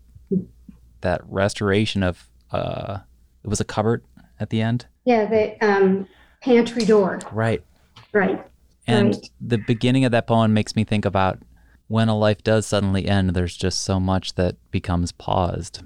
that 1.03 1.21
restoration 1.27 2.03
of 2.03 2.27
uh, 2.51 2.99
it 3.43 3.47
was 3.47 3.61
a 3.61 3.65
cupboard 3.65 4.03
at 4.39 4.49
the 4.49 4.61
end. 4.61 4.87
Yeah, 5.05 5.25
the 5.25 5.65
um, 5.65 6.07
pantry 6.41 6.85
door. 6.85 7.19
Right. 7.31 7.63
Right. 8.11 8.45
And 8.85 9.13
right. 9.13 9.29
the 9.39 9.57
beginning 9.57 10.05
of 10.05 10.11
that 10.11 10.27
poem 10.27 10.53
makes 10.53 10.75
me 10.75 10.83
think 10.83 11.05
about 11.05 11.39
when 11.87 12.09
a 12.09 12.17
life 12.17 12.43
does 12.43 12.65
suddenly 12.65 13.07
end, 13.07 13.31
there's 13.31 13.55
just 13.55 13.83
so 13.83 13.99
much 13.99 14.35
that 14.35 14.55
becomes 14.71 15.11
paused. 15.11 15.83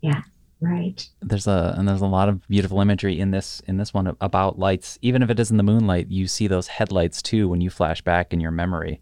Yeah. 0.00 0.22
Right. 0.60 1.06
There's 1.20 1.46
a 1.46 1.74
and 1.76 1.86
there's 1.86 2.00
a 2.00 2.06
lot 2.06 2.28
of 2.28 2.46
beautiful 2.48 2.80
imagery 2.80 3.20
in 3.20 3.30
this 3.30 3.60
in 3.66 3.76
this 3.76 3.92
one 3.92 4.16
about 4.20 4.58
lights. 4.58 4.98
Even 5.02 5.22
if 5.22 5.28
it 5.28 5.38
isn't 5.38 5.56
the 5.56 5.62
moonlight, 5.62 6.08
you 6.08 6.26
see 6.26 6.46
those 6.46 6.68
headlights 6.68 7.20
too 7.20 7.48
when 7.48 7.60
you 7.60 7.68
flash 7.68 8.00
back 8.00 8.32
in 8.32 8.40
your 8.40 8.50
memory. 8.50 9.00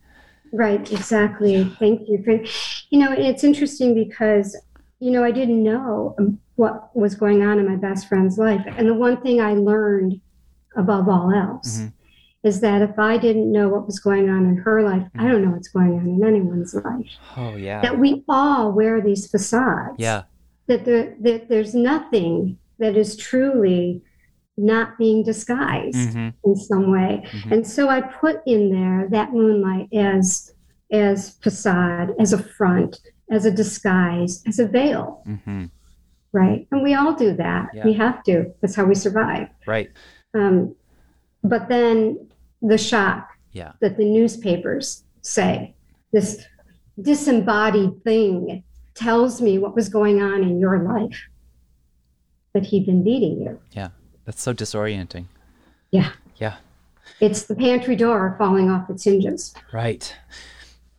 Right, 0.52 0.90
exactly. 0.92 1.64
Thank 1.78 2.08
you. 2.08 2.44
You 2.90 2.98
know, 2.98 3.12
it's 3.12 3.44
interesting 3.44 3.94
because 3.94 4.56
you 5.00 5.10
know 5.10 5.24
I 5.24 5.30
didn't 5.30 5.62
know 5.62 6.16
what 6.56 6.94
was 6.96 7.14
going 7.14 7.42
on 7.42 7.58
in 7.58 7.68
my 7.68 7.76
best 7.76 8.08
friend's 8.08 8.38
life, 8.38 8.64
and 8.66 8.88
the 8.88 8.94
one 8.94 9.20
thing 9.20 9.40
I 9.40 9.54
learned 9.54 10.20
above 10.76 11.08
all 11.08 11.32
else 11.32 11.78
mm-hmm 11.78 11.88
is 12.44 12.60
that 12.60 12.82
if 12.82 12.98
I 12.98 13.16
didn't 13.16 13.50
know 13.50 13.70
what 13.70 13.86
was 13.86 13.98
going 13.98 14.28
on 14.28 14.44
in 14.44 14.56
her 14.58 14.82
life, 14.82 15.08
I 15.18 15.26
don't 15.26 15.42
know 15.42 15.50
what's 15.50 15.68
going 15.68 15.94
on 15.94 16.06
in 16.06 16.24
anyone's 16.24 16.74
life. 16.74 17.10
Oh 17.36 17.56
yeah. 17.56 17.80
That 17.80 17.98
we 17.98 18.22
all 18.28 18.70
wear 18.70 19.00
these 19.00 19.26
facades. 19.26 19.96
Yeah. 19.98 20.24
That 20.66 20.84
there 20.84 21.16
that 21.20 21.48
there's 21.48 21.74
nothing 21.74 22.58
that 22.78 22.96
is 22.96 23.16
truly 23.16 24.02
not 24.56 24.98
being 24.98 25.24
disguised 25.24 25.96
mm-hmm. 25.96 26.28
in 26.44 26.56
some 26.56 26.92
way. 26.92 27.26
Mm-hmm. 27.26 27.52
And 27.52 27.66
so 27.66 27.88
I 27.88 28.02
put 28.02 28.40
in 28.46 28.70
there 28.70 29.08
that 29.10 29.32
moonlight 29.32 29.88
as 29.94 30.52
as 30.92 31.30
facade, 31.42 32.14
as 32.20 32.34
a 32.34 32.38
front, 32.38 33.00
as 33.30 33.44
a 33.44 33.50
disguise, 33.50 34.42
as 34.46 34.58
a 34.58 34.66
veil. 34.66 35.22
Mm-hmm. 35.26 35.66
Right. 36.32 36.66
And 36.72 36.82
we 36.82 36.94
all 36.94 37.14
do 37.14 37.32
that. 37.34 37.68
Yeah. 37.72 37.84
We 37.84 37.92
have 37.94 38.22
to. 38.24 38.52
That's 38.60 38.74
how 38.74 38.84
we 38.84 38.94
survive. 38.94 39.48
Right. 39.66 39.90
Um, 40.34 40.74
but 41.42 41.68
then 41.68 42.28
the 42.60 42.78
shock 42.78 43.28
yeah. 43.52 43.72
that 43.80 43.96
the 43.96 44.04
newspapers 44.04 45.04
say. 45.22 45.74
This 46.12 46.44
disembodied 47.00 48.02
thing 48.04 48.62
tells 48.94 49.40
me 49.40 49.58
what 49.58 49.74
was 49.74 49.88
going 49.88 50.22
on 50.22 50.42
in 50.42 50.60
your 50.60 50.78
life, 50.78 51.20
that 52.52 52.66
he'd 52.66 52.86
been 52.86 53.02
beating 53.02 53.40
you. 53.40 53.60
Yeah, 53.72 53.88
that's 54.24 54.42
so 54.42 54.54
disorienting. 54.54 55.26
Yeah. 55.90 56.10
Yeah. 56.36 56.56
It's 57.20 57.44
the 57.44 57.54
pantry 57.54 57.96
door 57.96 58.34
falling 58.38 58.70
off 58.70 58.88
its 58.90 59.04
hinges. 59.04 59.54
Right. 59.72 60.14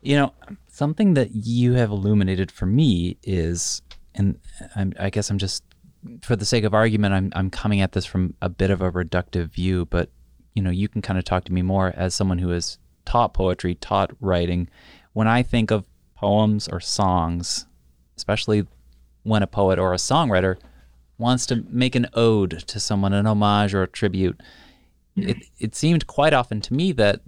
You 0.02 0.18
know, 0.18 0.34
something 0.76 1.14
that 1.14 1.34
you 1.34 1.74
have 1.74 1.90
illuminated 1.90 2.52
for 2.52 2.66
me 2.66 3.16
is, 3.24 3.82
and 4.14 4.38
I'm, 4.76 4.92
I 5.00 5.10
guess 5.10 5.30
I'm 5.30 5.38
just, 5.38 5.64
for 6.22 6.36
the 6.36 6.44
sake 6.44 6.66
of 6.66 6.74
argument, 6.74 7.14
I'm, 7.14 7.32
I'm 7.34 7.50
coming 7.50 7.80
at 7.80 7.94
this 7.94 8.06
from 8.06 8.34
a 8.42 8.50
bit 8.50 8.70
of 8.70 8.82
a 8.82 8.92
reductive 8.92 9.54
view, 9.54 9.86
but 9.86 10.10
you 10.54 10.62
know, 10.62 10.70
you 10.70 10.90
can 10.90 11.02
kind 11.02 11.18
of 11.18 11.24
talk 11.24 11.46
to 11.46 11.54
me 11.54 11.62
more 11.62 11.94
as 11.96 12.14
someone 12.14 12.40
who 12.40 12.50
has 12.50 12.78
taught 13.06 13.34
poetry, 13.34 13.76
taught 13.76 14.12
writing. 14.20 14.68
When 15.14 15.30
I 15.30 15.44
think 15.44 15.72
of 15.72 15.86
poems 16.14 16.68
or 16.68 16.82
songs, 16.82 17.68
especially 18.18 18.68
when 19.24 19.44
a 19.44 19.48
poet 19.48 19.80
or 19.80 19.94
a 19.94 19.98
songwriter 19.98 20.58
wants 21.18 21.46
to 21.46 21.64
make 21.70 21.96
an 21.96 22.08
ode 22.14 22.68
to 22.68 22.82
someone, 22.82 23.14
an 23.14 23.26
homage 23.26 23.74
or 23.74 23.84
a 23.84 23.88
tribute, 23.88 24.42
it, 25.16 25.38
it 25.58 25.74
seemed 25.74 26.06
quite 26.06 26.34
often 26.34 26.60
to 26.60 26.74
me 26.74 26.92
that 26.92 27.22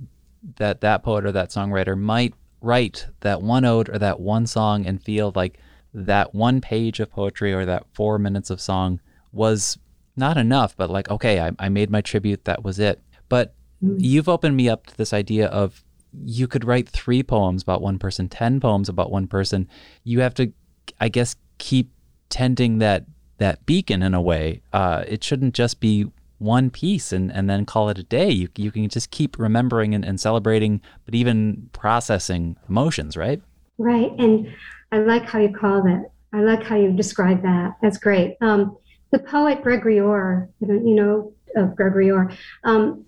that 0.57 0.81
that 0.81 1.01
poet 1.01 1.25
or 1.25 1.31
that 1.31 1.49
songwriter 1.49 1.97
might 1.97 2.33
write 2.61 3.07
that 3.21 3.41
one 3.41 3.65
ode 3.65 3.89
or 3.89 3.97
that 3.99 4.19
one 4.19 4.47
song 4.47 4.85
and 4.85 5.01
feel 5.03 5.31
like 5.35 5.59
that 5.93 6.33
one 6.33 6.61
page 6.61 6.99
of 6.99 7.11
poetry 7.11 7.53
or 7.53 7.65
that 7.65 7.85
four 7.93 8.19
minutes 8.19 8.49
of 8.49 8.61
song 8.61 8.99
was 9.31 9.77
not 10.15 10.37
enough, 10.37 10.75
but 10.75 10.89
like, 10.89 11.09
okay, 11.09 11.39
I, 11.39 11.51
I 11.59 11.69
made 11.69 11.89
my 11.89 12.01
tribute, 12.01 12.45
that 12.45 12.63
was 12.63 12.79
it. 12.79 13.01
But 13.29 13.53
mm-hmm. 13.83 13.97
you've 13.99 14.29
opened 14.29 14.55
me 14.55 14.69
up 14.69 14.87
to 14.87 14.97
this 14.97 15.13
idea 15.13 15.47
of 15.47 15.83
you 16.25 16.47
could 16.47 16.65
write 16.65 16.89
three 16.89 17.23
poems 17.23 17.61
about 17.61 17.81
one 17.81 17.99
person, 17.99 18.29
10 18.29 18.59
poems 18.59 18.89
about 18.89 19.11
one 19.11 19.27
person. 19.27 19.67
You 20.03 20.21
have 20.21 20.33
to, 20.35 20.51
I 20.99 21.09
guess, 21.09 21.35
keep 21.57 21.91
tending 22.29 22.79
that 22.79 23.05
that 23.37 23.63
beacon 23.67 24.01
in 24.01 24.15
a 24.15 24.21
way. 24.21 24.61
Uh, 24.73 25.03
it 25.07 25.23
shouldn't 25.23 25.53
just 25.53 25.79
be 25.79 26.07
one 26.39 26.69
piece 26.69 27.11
and, 27.11 27.31
and 27.31 27.49
then 27.49 27.65
call 27.65 27.89
it 27.89 27.97
a 27.97 28.03
day. 28.03 28.29
You, 28.29 28.49
you 28.55 28.71
can 28.71 28.87
just 28.89 29.11
keep 29.11 29.37
remembering 29.39 29.93
and, 29.95 30.05
and 30.05 30.19
celebrating, 30.19 30.81
but 31.05 31.15
even 31.15 31.69
processing 31.73 32.57
emotions, 32.69 33.17
right? 33.17 33.41
Right. 33.77 34.11
And 34.17 34.53
I 34.91 34.99
like 34.99 35.25
how 35.25 35.39
you 35.39 35.53
call 35.53 35.83
that. 35.83 36.11
I 36.33 36.41
like 36.41 36.63
how 36.63 36.75
you 36.75 36.91
describe 36.91 37.41
that. 37.43 37.77
That's 37.81 37.97
great. 37.97 38.37
Um, 38.41 38.77
the 39.11 39.19
poet 39.19 39.63
Gregory 39.63 39.99
Orr, 39.99 40.49
you 40.59 40.95
know, 40.95 41.33
of 41.55 41.75
Gregory 41.75 42.11
Orr, 42.11 42.31
um, 42.63 43.05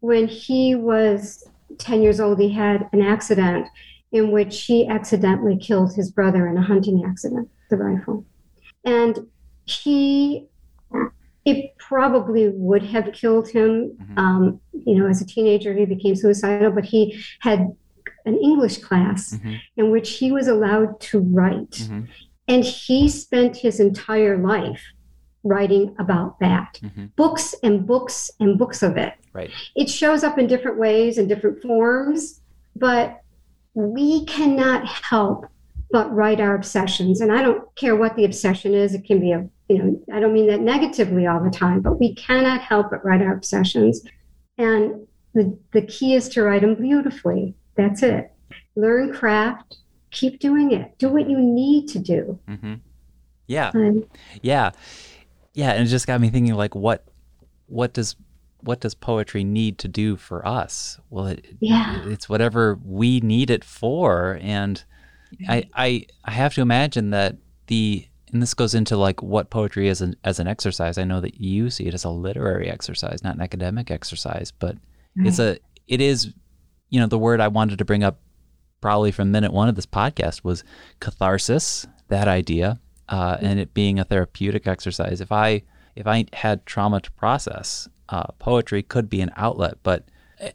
when 0.00 0.28
he 0.28 0.74
was 0.74 1.48
10 1.78 2.02
years 2.02 2.20
old, 2.20 2.38
he 2.38 2.50
had 2.50 2.88
an 2.92 3.02
accident 3.02 3.66
in 4.12 4.32
which 4.32 4.62
he 4.62 4.86
accidentally 4.88 5.56
killed 5.56 5.94
his 5.94 6.10
brother 6.10 6.48
in 6.48 6.56
a 6.56 6.62
hunting 6.62 7.04
accident, 7.06 7.48
the 7.70 7.76
rifle. 7.76 8.24
And 8.84 9.18
he, 9.64 10.46
it 11.50 11.76
probably 11.78 12.48
would 12.48 12.82
have 12.82 13.12
killed 13.12 13.48
him. 13.48 13.96
Mm-hmm. 14.00 14.18
Um, 14.18 14.60
you 14.72 14.98
know, 14.98 15.06
as 15.06 15.20
a 15.20 15.26
teenager, 15.26 15.74
he 15.74 15.84
became 15.84 16.14
suicidal, 16.16 16.72
but 16.72 16.84
he 16.84 17.22
had 17.40 17.76
an 18.24 18.36
English 18.38 18.78
class 18.78 19.34
mm-hmm. 19.34 19.54
in 19.76 19.90
which 19.90 20.18
he 20.18 20.32
was 20.32 20.48
allowed 20.48 21.00
to 21.00 21.20
write. 21.20 21.70
Mm-hmm. 21.70 22.02
And 22.48 22.64
he 22.64 23.08
spent 23.08 23.56
his 23.56 23.80
entire 23.80 24.36
life 24.38 24.82
writing 25.42 25.94
about 25.98 26.38
that 26.40 26.78
mm-hmm. 26.82 27.06
books 27.16 27.54
and 27.62 27.86
books 27.86 28.30
and 28.40 28.58
books 28.58 28.82
of 28.82 28.96
it. 28.96 29.14
Right. 29.32 29.50
It 29.76 29.88
shows 29.88 30.24
up 30.24 30.38
in 30.38 30.46
different 30.46 30.78
ways 30.78 31.18
and 31.18 31.28
different 31.28 31.62
forms, 31.62 32.40
but 32.76 33.20
we 33.74 34.24
cannot 34.26 34.86
help 34.86 35.46
but 35.90 36.12
write 36.14 36.40
our 36.40 36.54
obsessions. 36.54 37.20
And 37.20 37.32
I 37.32 37.42
don't 37.42 37.74
care 37.76 37.96
what 37.96 38.16
the 38.16 38.24
obsession 38.24 38.74
is, 38.74 38.94
it 38.94 39.04
can 39.04 39.20
be 39.20 39.32
a, 39.32 39.48
you 39.70 39.78
know, 39.78 40.02
I 40.12 40.18
don't 40.18 40.32
mean 40.32 40.48
that 40.48 40.60
negatively 40.60 41.28
all 41.28 41.42
the 41.42 41.50
time, 41.50 41.80
but 41.80 42.00
we 42.00 42.14
cannot 42.16 42.60
help 42.60 42.90
but 42.90 43.04
write 43.04 43.22
our 43.22 43.32
obsessions. 43.32 44.02
And 44.58 45.06
the, 45.32 45.56
the 45.72 45.82
key 45.82 46.14
is 46.14 46.28
to 46.30 46.42
write 46.42 46.62
them 46.62 46.74
beautifully. 46.74 47.54
That's 47.76 48.02
it. 48.02 48.32
Learn 48.74 49.14
craft, 49.14 49.76
keep 50.10 50.40
doing 50.40 50.72
it, 50.72 50.98
do 50.98 51.08
what 51.08 51.30
you 51.30 51.38
need 51.38 51.86
to 51.90 52.00
do. 52.00 52.38
Mm-hmm. 52.48 52.74
Yeah. 53.46 53.70
Um, 53.72 54.04
yeah. 54.42 54.72
Yeah. 55.54 55.70
And 55.70 55.86
it 55.86 55.90
just 55.90 56.08
got 56.08 56.20
me 56.20 56.30
thinking 56.30 56.54
like, 56.54 56.74
what, 56.74 57.04
what 57.66 57.92
does 57.92 58.16
what 58.62 58.80
does 58.80 58.94
poetry 58.94 59.44
need 59.44 59.78
to 59.78 59.88
do 59.88 60.16
for 60.16 60.46
us? 60.46 60.98
Well, 61.08 61.28
it, 61.28 61.46
yeah. 61.60 62.02
it's 62.06 62.28
whatever 62.28 62.78
we 62.84 63.20
need 63.20 63.48
it 63.48 63.64
for, 63.64 64.38
and 64.42 64.84
I, 65.48 65.64
I 65.74 66.06
I 66.24 66.32
have 66.32 66.52
to 66.54 66.60
imagine 66.60 67.10
that 67.10 67.36
the 67.68 68.06
and 68.32 68.42
this 68.42 68.54
goes 68.54 68.74
into 68.74 68.96
like 68.96 69.22
what 69.22 69.50
poetry 69.50 69.88
is 69.88 70.00
an, 70.00 70.16
as 70.24 70.38
an 70.38 70.46
exercise. 70.46 70.98
I 70.98 71.04
know 71.04 71.20
that 71.20 71.40
you 71.40 71.70
see 71.70 71.86
it 71.86 71.94
as 71.94 72.04
a 72.04 72.10
literary 72.10 72.70
exercise, 72.70 73.22
not 73.22 73.34
an 73.34 73.42
academic 73.42 73.90
exercise, 73.90 74.52
but 74.52 74.76
right. 75.16 75.26
it's 75.26 75.38
a 75.38 75.58
it 75.86 76.00
is 76.00 76.32
you 76.88 77.00
know 77.00 77.06
the 77.06 77.18
word 77.18 77.40
I 77.40 77.48
wanted 77.48 77.78
to 77.78 77.84
bring 77.84 78.04
up 78.04 78.20
probably 78.80 79.12
from 79.12 79.30
minute 79.30 79.52
one 79.52 79.68
of 79.68 79.76
this 79.76 79.86
podcast 79.86 80.44
was 80.44 80.64
catharsis. 81.00 81.86
That 82.08 82.26
idea 82.26 82.80
uh, 83.10 83.36
and 83.40 83.58
it 83.58 83.74
being 83.74 83.98
a 83.98 84.04
therapeutic 84.04 84.66
exercise. 84.66 85.20
If 85.20 85.32
I 85.32 85.62
if 85.96 86.06
I 86.06 86.24
had 86.32 86.64
trauma 86.64 87.00
to 87.00 87.10
process, 87.12 87.88
uh, 88.08 88.28
poetry 88.38 88.82
could 88.82 89.10
be 89.10 89.20
an 89.20 89.32
outlet. 89.36 89.74
But 89.82 90.04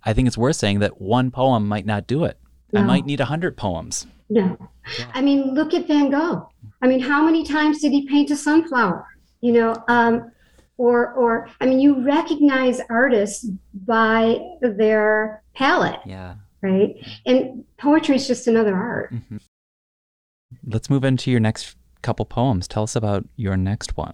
I 0.04 0.14
think 0.14 0.28
it's 0.28 0.38
worth 0.38 0.56
saying 0.56 0.80
that 0.80 1.02
one 1.02 1.30
poem 1.30 1.68
might 1.68 1.86
not 1.86 2.08
do 2.08 2.24
it. 2.24 2.40
No. 2.72 2.80
I 2.82 2.84
might 2.84 3.06
need 3.06 3.20
a 3.20 3.26
hundred 3.26 3.58
poems. 3.58 4.08
No. 4.30 4.58
Yeah. 4.98 5.12
I 5.14 5.22
mean, 5.22 5.54
look 5.54 5.74
at 5.74 5.88
Van 5.88 6.10
Gogh. 6.10 6.50
I 6.82 6.88
mean, 6.88 7.00
how 7.00 7.24
many 7.24 7.44
times 7.44 7.82
did 7.82 7.92
he 7.92 8.08
paint 8.08 8.32
a 8.32 8.36
sunflower? 8.36 9.06
You 9.42 9.54
know, 9.54 9.84
um, 9.88 10.32
or 10.78 11.14
or 11.14 11.50
I 11.62 11.66
mean, 11.66 11.80
you 11.80 12.04
recognize 12.06 12.82
artists 12.90 13.48
by 13.74 14.40
their 14.62 15.44
palette. 15.54 16.00
Yeah. 16.06 16.36
Right. 16.62 16.96
And 17.26 17.64
poetry 17.78 18.16
is 18.16 18.28
just 18.28 18.48
another 18.48 18.76
art. 18.76 19.14
Mm-hmm. 19.14 19.38
Let's 20.66 20.90
move 20.90 21.04
into 21.04 21.30
your 21.30 21.40
next 21.40 21.76
couple 22.02 22.26
poems. 22.26 22.68
Tell 22.68 22.84
us 22.84 22.96
about 22.96 23.26
your 23.36 23.58
next 23.58 23.98
one. 23.98 24.14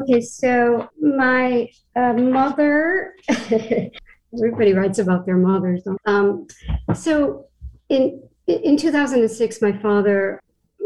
Okay, 0.00 0.20
so 0.20 0.88
my 1.00 1.68
uh, 1.94 2.14
mother, 2.14 3.14
everybody 3.28 4.72
writes 4.72 4.98
about 4.98 5.24
their 5.26 5.36
mothers. 5.36 5.86
Um, 6.06 6.46
so 6.94 7.46
in 7.88 8.20
in 8.46 8.76
2006, 8.76 9.62
my 9.62 9.72
father 9.78 10.40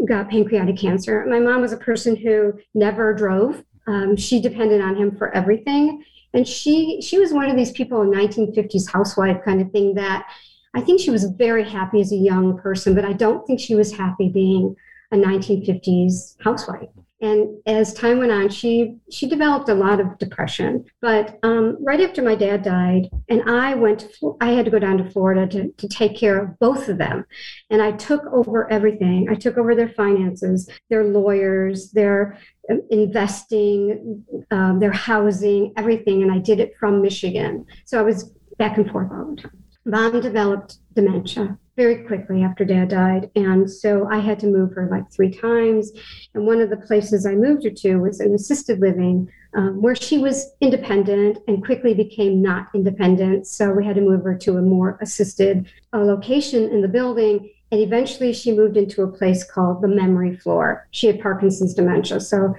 got 0.07 0.28
pancreatic 0.28 0.76
cancer. 0.76 1.25
My 1.26 1.40
mom 1.40 1.61
was 1.61 1.73
a 1.73 1.76
person 1.76 2.17
who 2.17 2.55
never 2.75 3.14
drove. 3.14 3.64
Um, 3.87 4.17
she 4.17 4.40
depended 4.40 4.81
on 4.81 4.97
him 4.97 5.17
for 5.17 5.35
everything, 5.35 6.05
and 6.35 6.47
she 6.47 7.00
she 7.00 7.19
was 7.19 7.33
one 7.33 7.49
of 7.49 7.57
these 7.57 7.73
people, 7.73 8.02
a 8.02 8.07
1950s 8.07 8.90
housewife 8.90 9.43
kind 9.45 9.61
of 9.61 9.71
thing. 9.73 9.95
That 9.95 10.26
I 10.75 10.81
think 10.81 11.00
she 11.00 11.11
was 11.11 11.25
very 11.25 11.64
happy 11.64 12.00
as 12.00 12.12
a 12.12 12.17
young 12.17 12.58
person, 12.58 12.95
but 12.95 13.04
I 13.04 13.15
don't 13.15 13.47
think 13.47 13.61
she 13.61 13.75
was 13.75 13.93
happy 13.93 14.28
being 14.28 14.76
a 15.11 15.17
1950s 15.17 16.37
housewife. 16.45 16.91
And 17.21 17.59
as 17.67 17.93
time 17.95 18.19
went 18.19 18.31
on, 18.31 18.49
she 18.49 18.97
she 19.11 19.28
developed 19.28 19.69
a 19.69 19.75
lot 19.75 19.99
of 19.99 20.19
depression. 20.19 20.85
But 21.02 21.39
um, 21.43 21.76
right 21.85 22.00
after 22.00 22.23
my 22.23 22.37
dad 22.37 22.63
died, 22.63 23.09
and 23.28 23.43
I 23.50 23.75
went 23.75 24.00
to 24.21 24.37
I 24.41 24.50
had 24.50 24.65
to 24.67 24.71
go 24.71 24.78
down 24.78 24.99
to 24.99 25.11
Florida 25.11 25.47
to, 25.49 25.73
to 25.73 25.89
take 25.89 26.17
care 26.17 26.39
of 26.41 26.59
both 26.61 26.89
of 26.89 26.99
them, 26.99 27.25
and 27.71 27.83
I 27.83 27.93
took 27.93 28.25
over 28.26 28.71
everything. 28.71 29.28
I 29.28 29.35
took 29.35 29.59
over 29.59 29.75
their 29.75 29.89
finances, 29.89 30.69
their 30.91 31.04
lawyers, 31.04 31.91
their 31.91 32.39
um, 32.71 32.83
investing, 32.91 34.25
um, 34.52 34.78
their 34.78 34.93
housing, 34.93 35.73
everything, 35.76 36.23
and 36.23 36.31
I 36.31 36.39
did 36.39 36.61
it 36.61 36.76
from 36.78 37.02
Michigan. 37.02 37.67
So 37.85 37.99
I 37.99 38.02
was 38.02 38.31
back 38.59 38.76
and 38.76 38.89
forth 38.91 39.11
all 39.11 39.35
the 39.35 39.43
time. 39.43 39.65
Mom 39.85 40.21
developed 40.21 40.78
dementia 40.95 41.59
very 41.78 42.02
quickly 42.02 42.43
after 42.43 42.64
dad 42.64 42.88
died. 42.88 43.30
And 43.36 43.71
so 43.71 44.08
I 44.10 44.19
had 44.19 44.41
to 44.41 44.49
move 44.49 44.73
her 44.75 44.88
like 44.91 45.08
three 45.12 45.30
times. 45.30 45.93
And 46.34 46.45
one 46.45 46.60
of 46.60 46.71
the 46.71 46.76
places 46.76 47.25
I 47.25 47.36
moved 47.36 47.62
her 47.62 47.71
to 47.71 47.99
was 47.99 48.19
an 48.19 48.34
assisted 48.34 48.80
living 48.80 49.30
um, 49.54 49.80
where 49.80 49.95
she 49.95 50.19
was 50.19 50.50
independent 50.60 51.38
and 51.47 51.64
quickly 51.64 51.95
became 51.95 52.43
not 52.43 52.67
independent. 52.75 53.47
So 53.47 53.71
we 53.71 53.86
had 53.86 53.95
to 53.95 54.00
move 54.00 54.25
her 54.25 54.36
to 54.38 54.56
a 54.56 54.60
more 54.60 54.99
assisted 55.00 55.71
uh, 55.93 56.00
location 56.00 56.64
in 56.64 56.82
the 56.82 56.88
building. 56.88 57.49
And 57.71 57.80
eventually 57.80 58.32
she 58.32 58.50
moved 58.50 58.76
into 58.76 59.02
a 59.02 59.12
place 59.12 59.49
called 59.49 59.80
the 59.80 59.86
memory 59.86 60.36
floor. 60.36 60.88
She 60.91 61.06
had 61.06 61.21
Parkinson's 61.21 61.75
dementia. 61.75 62.19
So 62.19 62.56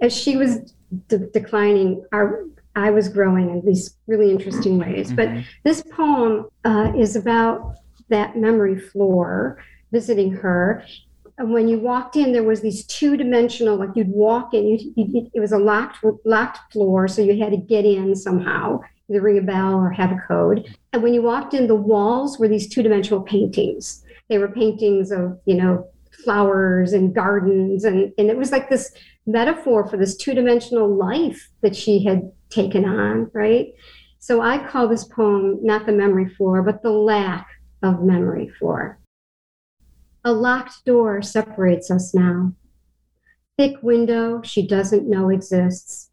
as 0.00 0.16
she 0.16 0.36
was 0.36 0.72
de- 1.08 1.26
declining, 1.30 2.04
our 2.12 2.44
I 2.76 2.90
was 2.90 3.08
growing 3.08 3.50
in 3.50 3.64
these 3.64 3.96
really 4.08 4.32
interesting 4.32 4.78
ways. 4.78 5.12
But 5.12 5.28
mm-hmm. 5.28 5.42
this 5.62 5.84
poem 5.92 6.48
uh, 6.64 6.92
is 6.96 7.14
about 7.14 7.76
that 8.08 8.36
memory 8.36 8.78
floor, 8.78 9.62
visiting 9.92 10.32
her. 10.32 10.84
And 11.38 11.52
when 11.52 11.66
you 11.68 11.78
walked 11.80 12.16
in, 12.16 12.32
there 12.32 12.44
was 12.44 12.60
these 12.60 12.86
two-dimensional, 12.86 13.76
like 13.76 13.90
you'd 13.96 14.08
walk 14.08 14.54
in, 14.54 14.66
you, 14.68 14.92
you, 14.96 15.30
it 15.34 15.40
was 15.40 15.52
a 15.52 15.58
locked 15.58 16.04
locked 16.24 16.72
floor, 16.72 17.08
so 17.08 17.22
you 17.22 17.42
had 17.42 17.50
to 17.50 17.56
get 17.56 17.84
in 17.84 18.14
somehow, 18.14 18.80
either 19.10 19.20
ring 19.20 19.38
a 19.38 19.42
bell 19.42 19.74
or 19.74 19.90
have 19.90 20.12
a 20.12 20.22
code. 20.28 20.76
And 20.92 21.02
when 21.02 21.14
you 21.14 21.22
walked 21.22 21.54
in, 21.54 21.66
the 21.66 21.74
walls 21.74 22.38
were 22.38 22.48
these 22.48 22.68
two-dimensional 22.68 23.22
paintings. 23.22 24.04
They 24.28 24.38
were 24.38 24.48
paintings 24.48 25.10
of, 25.10 25.38
you 25.44 25.56
know, 25.56 25.88
flowers 26.22 26.92
and 26.92 27.14
gardens, 27.14 27.84
and 27.84 28.12
and 28.16 28.30
it 28.30 28.36
was 28.36 28.52
like 28.52 28.70
this 28.70 28.92
metaphor 29.26 29.86
for 29.88 29.96
this 29.96 30.16
two-dimensional 30.16 30.88
life 30.88 31.50
that 31.60 31.74
she 31.74 32.04
had 32.04 32.30
taken 32.50 32.84
on, 32.84 33.30
right? 33.32 33.74
So 34.20 34.40
I 34.40 34.64
call 34.66 34.86
this 34.86 35.04
poem 35.04 35.58
not 35.62 35.84
the 35.84 35.92
memory 35.92 36.28
floor, 36.28 36.62
but 36.62 36.82
the 36.82 36.90
lack 36.90 37.48
of 37.84 38.02
memory 38.02 38.50
for. 38.58 38.98
A 40.24 40.32
locked 40.32 40.84
door 40.86 41.20
separates 41.20 41.90
us 41.90 42.14
now. 42.14 42.54
Thick 43.58 43.76
window 43.82 44.40
she 44.42 44.66
doesn't 44.66 45.08
know 45.08 45.28
exists. 45.28 46.10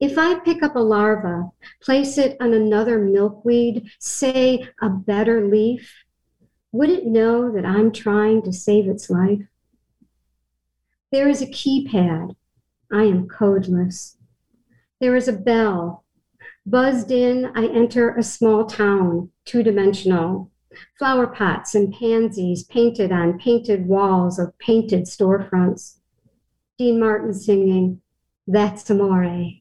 If 0.00 0.16
I 0.16 0.38
pick 0.38 0.62
up 0.62 0.76
a 0.76 0.80
larva, 0.80 1.50
place 1.82 2.16
it 2.16 2.36
on 2.40 2.54
another 2.54 3.00
milkweed, 3.00 3.90
say 3.98 4.68
a 4.80 4.88
better 4.88 5.44
leaf, 5.44 6.04
would 6.70 6.90
it 6.90 7.06
know 7.06 7.50
that 7.50 7.66
I'm 7.66 7.90
trying 7.90 8.42
to 8.42 8.52
save 8.52 8.86
its 8.86 9.10
life? 9.10 9.42
There 11.10 11.28
is 11.28 11.42
a 11.42 11.46
keypad. 11.46 12.36
I 12.92 13.02
am 13.02 13.26
codeless. 13.26 14.16
There 15.00 15.16
is 15.16 15.26
a 15.26 15.32
bell. 15.32 16.04
Buzzed 16.64 17.10
in, 17.10 17.50
I 17.56 17.66
enter 17.66 18.14
a 18.14 18.22
small 18.22 18.66
town, 18.66 19.30
two 19.44 19.64
dimensional 19.64 20.52
flower 20.98 21.26
pots 21.26 21.74
and 21.74 21.92
pansies 21.92 22.64
painted 22.64 23.12
on 23.12 23.38
painted 23.38 23.86
walls 23.86 24.38
of 24.38 24.58
painted 24.58 25.04
storefronts. 25.04 25.98
Dean 26.78 27.00
Martin 27.00 27.34
singing, 27.34 28.00
That's 28.46 28.90
Amore. 28.90 29.52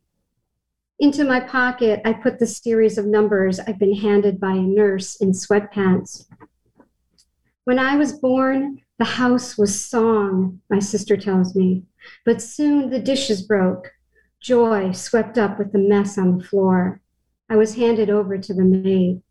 Into 1.00 1.24
my 1.24 1.40
pocket, 1.40 2.02
I 2.06 2.14
put 2.14 2.40
the 2.40 2.48
series 2.48 2.98
of 2.98 3.06
numbers 3.06 3.60
I've 3.60 3.78
been 3.78 3.96
handed 3.96 4.40
by 4.40 4.52
a 4.52 4.62
nurse 4.62 5.16
in 5.18 5.32
sweatpants. 5.32 6.26
When 7.66 7.78
I 7.78 7.98
was 7.98 8.14
born, 8.14 8.82
the 8.98 9.06
house 9.06 9.58
was 9.58 9.80
song, 9.80 10.62
my 10.70 10.80
sister 10.80 11.16
tells 11.16 11.56
me, 11.56 11.84
but 12.26 12.42
soon 12.42 12.90
the 12.90 13.00
dishes 13.00 13.44
broke. 13.44 13.92
Joy 14.40 14.92
swept 14.92 15.38
up 15.38 15.60
with 15.60 15.72
the 15.72 15.80
mess 15.80 16.18
on 16.18 16.38
the 16.38 16.44
floor. 16.44 17.02
I 17.50 17.58
was 17.58 17.76
handed 17.76 18.10
over 18.10 18.38
to 18.38 18.54
the 18.54 18.64
maid. 18.64 19.22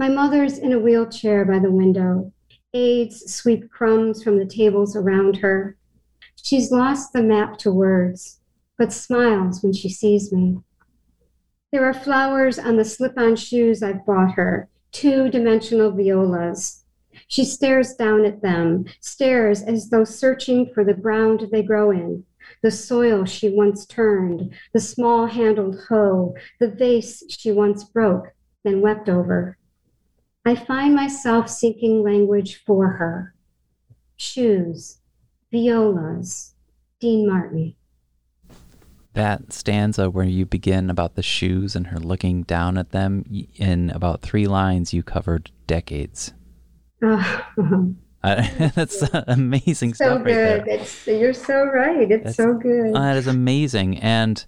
My 0.00 0.08
mother's 0.08 0.58
in 0.58 0.72
a 0.72 0.78
wheelchair 0.78 1.44
by 1.44 1.58
the 1.58 1.72
window. 1.72 2.32
Aides 2.72 3.34
sweep 3.34 3.68
crumbs 3.68 4.22
from 4.22 4.38
the 4.38 4.46
tables 4.46 4.94
around 4.94 5.38
her. 5.38 5.76
She's 6.40 6.70
lost 6.70 7.12
the 7.12 7.20
map 7.20 7.58
to 7.58 7.72
words, 7.72 8.38
but 8.78 8.92
smiles 8.92 9.60
when 9.60 9.72
she 9.72 9.88
sees 9.88 10.32
me. 10.32 10.60
There 11.72 11.84
are 11.84 11.92
flowers 11.92 12.60
on 12.60 12.76
the 12.76 12.84
slip 12.84 13.18
on 13.18 13.34
shoes 13.34 13.82
I've 13.82 14.06
bought 14.06 14.34
her, 14.34 14.68
two 14.92 15.30
dimensional 15.30 15.90
violas. 15.90 16.84
She 17.26 17.44
stares 17.44 17.94
down 17.94 18.24
at 18.24 18.40
them, 18.40 18.84
stares 19.00 19.62
as 19.62 19.90
though 19.90 20.04
searching 20.04 20.70
for 20.72 20.84
the 20.84 20.94
ground 20.94 21.48
they 21.50 21.64
grow 21.64 21.90
in, 21.90 22.24
the 22.62 22.70
soil 22.70 23.24
she 23.24 23.48
once 23.48 23.84
turned, 23.84 24.54
the 24.72 24.80
small 24.80 25.26
handled 25.26 25.76
hoe, 25.88 26.36
the 26.60 26.70
vase 26.70 27.24
she 27.28 27.50
once 27.50 27.82
broke, 27.82 28.28
then 28.62 28.80
wept 28.80 29.08
over. 29.08 29.57
I 30.44 30.54
find 30.54 30.94
myself 30.94 31.48
seeking 31.48 32.02
language 32.02 32.62
for 32.64 32.88
her. 32.88 33.34
Shoes, 34.16 34.98
violas, 35.52 36.54
Dean 37.00 37.28
Martin. 37.28 37.74
That 39.14 39.52
stanza 39.52 40.10
where 40.10 40.24
you 40.24 40.46
begin 40.46 40.90
about 40.90 41.14
the 41.14 41.22
shoes 41.22 41.74
and 41.74 41.88
her 41.88 41.98
looking 41.98 42.44
down 42.44 42.78
at 42.78 42.90
them, 42.90 43.24
in 43.56 43.90
about 43.90 44.22
three 44.22 44.46
lines, 44.46 44.94
you 44.94 45.02
covered 45.02 45.50
decades. 45.66 46.32
That's 48.22 49.02
amazing 49.28 49.94
so 49.94 50.14
stuff. 50.14 50.24
good. 50.24 50.66
Right 50.66 50.80
it's, 50.80 51.06
you're 51.06 51.32
so 51.32 51.64
right. 51.64 52.10
It's 52.10 52.24
that's, 52.24 52.36
so 52.36 52.54
good. 52.54 52.94
Uh, 52.94 53.00
that 53.00 53.16
is 53.16 53.28
amazing. 53.28 53.98
And 53.98 54.44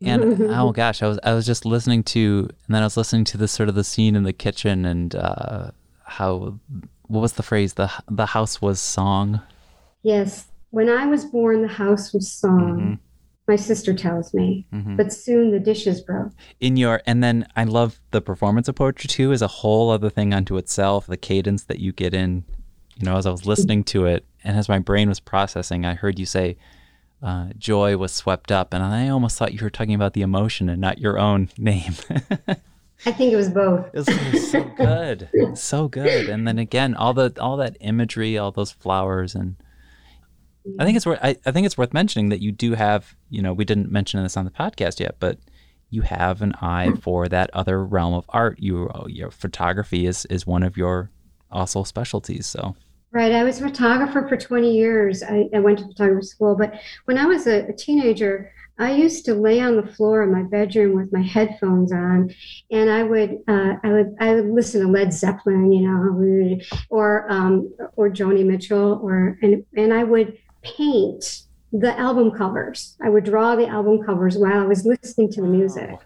and 0.00 0.42
oh 0.50 0.72
gosh, 0.72 1.02
I 1.02 1.08
was 1.08 1.18
I 1.22 1.34
was 1.34 1.46
just 1.46 1.64
listening 1.64 2.02
to, 2.04 2.48
and 2.66 2.74
then 2.74 2.82
I 2.82 2.86
was 2.86 2.96
listening 2.96 3.24
to 3.24 3.36
this 3.36 3.52
sort 3.52 3.68
of 3.68 3.74
the 3.74 3.84
scene 3.84 4.14
in 4.14 4.22
the 4.22 4.32
kitchen 4.32 4.84
and 4.84 5.14
uh, 5.14 5.70
how 6.04 6.58
what 7.06 7.20
was 7.20 7.32
the 7.34 7.42
phrase 7.42 7.74
the 7.74 7.90
the 8.08 8.26
house 8.26 8.62
was 8.62 8.80
song. 8.80 9.40
Yes, 10.02 10.46
when 10.70 10.88
I 10.88 11.06
was 11.06 11.24
born, 11.24 11.62
the 11.62 11.68
house 11.68 12.12
was 12.12 12.30
song. 12.30 12.80
Mm-hmm. 12.80 12.94
My 13.48 13.56
sister 13.56 13.94
tells 13.94 14.34
me, 14.34 14.66
mm-hmm. 14.72 14.96
but 14.96 15.10
soon 15.10 15.50
the 15.50 15.58
dishes 15.58 16.02
broke. 16.02 16.32
In 16.60 16.76
your 16.76 17.00
and 17.06 17.24
then 17.24 17.48
I 17.56 17.64
love 17.64 17.98
the 18.10 18.20
performance 18.20 18.68
of 18.68 18.74
poetry 18.74 19.08
too 19.08 19.32
is 19.32 19.42
a 19.42 19.48
whole 19.48 19.90
other 19.90 20.10
thing 20.10 20.34
unto 20.34 20.58
itself. 20.58 21.06
The 21.06 21.16
cadence 21.16 21.64
that 21.64 21.78
you 21.80 21.92
get 21.92 22.12
in, 22.12 22.44
you 22.96 23.06
know, 23.06 23.16
as 23.16 23.26
I 23.26 23.30
was 23.30 23.46
listening 23.46 23.84
to 23.84 24.04
it 24.04 24.26
and 24.44 24.56
as 24.56 24.68
my 24.68 24.78
brain 24.78 25.08
was 25.08 25.18
processing, 25.18 25.86
I 25.86 25.94
heard 25.94 26.18
you 26.18 26.26
say 26.26 26.58
uh, 27.22 27.48
joy 27.58 27.96
was 27.96 28.12
swept 28.12 28.52
up, 28.52 28.72
and 28.72 28.82
I 28.82 29.08
almost 29.08 29.38
thought 29.38 29.52
you 29.52 29.60
were 29.62 29.70
talking 29.70 29.94
about 29.94 30.12
the 30.12 30.22
emotion 30.22 30.68
and 30.68 30.80
not 30.80 30.98
your 30.98 31.18
own 31.18 31.50
name. 31.58 31.94
I 33.06 33.12
think 33.12 33.32
it 33.32 33.36
was 33.36 33.48
both. 33.48 33.86
It 33.92 33.98
was, 33.98 34.08
it 34.08 34.32
was 34.32 34.50
so 34.50 34.64
good, 34.76 35.28
so 35.54 35.88
good. 35.88 36.28
And 36.28 36.46
then 36.46 36.58
again, 36.58 36.94
all 36.94 37.14
the 37.14 37.32
all 37.40 37.56
that 37.58 37.76
imagery, 37.80 38.36
all 38.38 38.50
those 38.50 38.72
flowers, 38.72 39.34
and 39.34 39.56
I 40.78 40.84
think 40.84 40.96
it's 40.96 41.06
worth. 41.06 41.20
I, 41.22 41.36
I 41.46 41.50
think 41.52 41.66
it's 41.66 41.78
worth 41.78 41.92
mentioning 41.92 42.28
that 42.30 42.40
you 42.40 42.52
do 42.52 42.74
have. 42.74 43.14
You 43.30 43.42
know, 43.42 43.52
we 43.52 43.64
didn't 43.64 43.90
mention 43.90 44.22
this 44.22 44.36
on 44.36 44.44
the 44.44 44.50
podcast 44.50 45.00
yet, 45.00 45.16
but 45.18 45.38
you 45.90 46.02
have 46.02 46.42
an 46.42 46.54
eye 46.60 46.92
for 47.00 47.28
that 47.28 47.50
other 47.52 47.84
realm 47.84 48.14
of 48.14 48.24
art. 48.28 48.58
You, 48.58 48.90
your 49.06 49.30
photography 49.30 50.06
is 50.06 50.24
is 50.26 50.46
one 50.46 50.62
of 50.62 50.76
your 50.76 51.10
also 51.50 51.84
specialties. 51.84 52.46
So 52.46 52.76
Right. 53.18 53.32
I 53.32 53.42
was 53.42 53.60
a 53.60 53.64
photographer 53.64 54.28
for 54.28 54.36
20 54.36 54.72
years. 54.72 55.24
I, 55.24 55.48
I 55.52 55.58
went 55.58 55.80
to 55.80 55.86
photography 55.86 56.24
school, 56.24 56.54
but 56.54 56.74
when 57.06 57.18
I 57.18 57.26
was 57.26 57.48
a, 57.48 57.66
a, 57.66 57.72
teenager, 57.72 58.52
I 58.78 58.92
used 58.92 59.24
to 59.24 59.34
lay 59.34 59.60
on 59.60 59.74
the 59.74 59.84
floor 59.84 60.22
in 60.22 60.30
my 60.30 60.44
bedroom 60.44 60.94
with 60.94 61.12
my 61.12 61.22
headphones 61.22 61.90
on, 61.90 62.32
and 62.70 62.88
I 62.88 63.02
would 63.02 63.38
uh, 63.48 63.74
I 63.82 63.88
would 63.88 64.14
I 64.20 64.34
would 64.34 64.50
listen 64.50 64.82
to 64.82 64.86
Led 64.86 65.12
Zeppelin, 65.12 65.72
you 65.72 65.80
know, 65.80 66.60
or 66.90 67.26
um, 67.28 67.74
or 67.96 68.08
Joni 68.08 68.46
Mitchell, 68.46 69.00
or 69.02 69.36
and 69.42 69.64
and 69.76 69.92
I 69.92 70.04
would 70.04 70.38
paint 70.62 71.42
the 71.72 71.98
album 71.98 72.30
covers. 72.30 72.96
I 73.02 73.08
would 73.08 73.24
draw 73.24 73.56
the 73.56 73.66
album 73.66 74.00
covers 74.04 74.38
while 74.38 74.60
I 74.60 74.66
was 74.66 74.86
listening 74.86 75.32
to 75.32 75.40
the 75.40 75.48
music. 75.48 75.98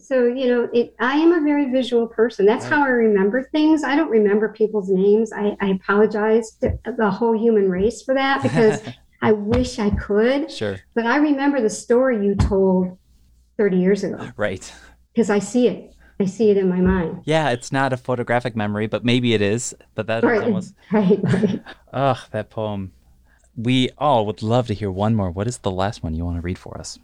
So 0.00 0.26
you 0.26 0.48
know 0.48 0.68
it, 0.72 0.94
i 1.00 1.16
am 1.16 1.32
a 1.32 1.40
very 1.40 1.70
visual 1.70 2.06
person 2.06 2.46
that's 2.46 2.66
how 2.66 2.82
i 2.84 2.88
remember 2.88 3.48
things 3.52 3.84
i 3.84 3.96
don't 3.96 4.10
remember 4.10 4.50
people's 4.50 4.88
names 4.88 5.32
i, 5.32 5.56
I 5.60 5.70
apologize 5.70 6.52
to 6.62 6.78
the 6.96 7.10
whole 7.10 7.36
human 7.36 7.68
race 7.68 8.02
for 8.02 8.14
that 8.14 8.42
because 8.42 8.80
i 9.22 9.32
wish 9.32 9.78
i 9.78 9.90
could 9.90 10.50
sure 10.50 10.78
but 10.94 11.06
i 11.06 11.16
remember 11.16 11.60
the 11.60 11.70
story 11.70 12.24
you 12.24 12.34
told 12.34 12.98
30 13.56 13.76
years 13.78 14.04
ago 14.04 14.30
right 14.36 14.72
because 15.12 15.30
i 15.30 15.38
see 15.38 15.68
it 15.68 15.94
I 16.20 16.24
see 16.24 16.50
it 16.50 16.56
in 16.56 16.68
my 16.68 16.80
mind. 16.80 17.22
Yeah, 17.24 17.50
it's 17.50 17.70
not 17.70 17.92
a 17.92 17.96
photographic 17.96 18.56
memory, 18.56 18.88
but 18.88 19.04
maybe 19.04 19.34
it 19.34 19.40
is. 19.40 19.74
But 19.94 20.08
that 20.08 20.24
right. 20.24 20.42
almost 20.42 20.74
right, 20.92 21.20
right. 21.22 21.62
Ugh, 21.92 22.18
that 22.32 22.50
poem. 22.50 22.92
We 23.56 23.90
all 23.98 24.26
would 24.26 24.42
love 24.42 24.66
to 24.68 24.74
hear 24.74 24.90
one 24.90 25.14
more. 25.14 25.30
What 25.30 25.46
is 25.46 25.58
the 25.58 25.70
last 25.70 26.02
one 26.02 26.14
you 26.14 26.24
want 26.24 26.36
to 26.36 26.42
read 26.42 26.58
for 26.58 26.76
us? 26.78 26.98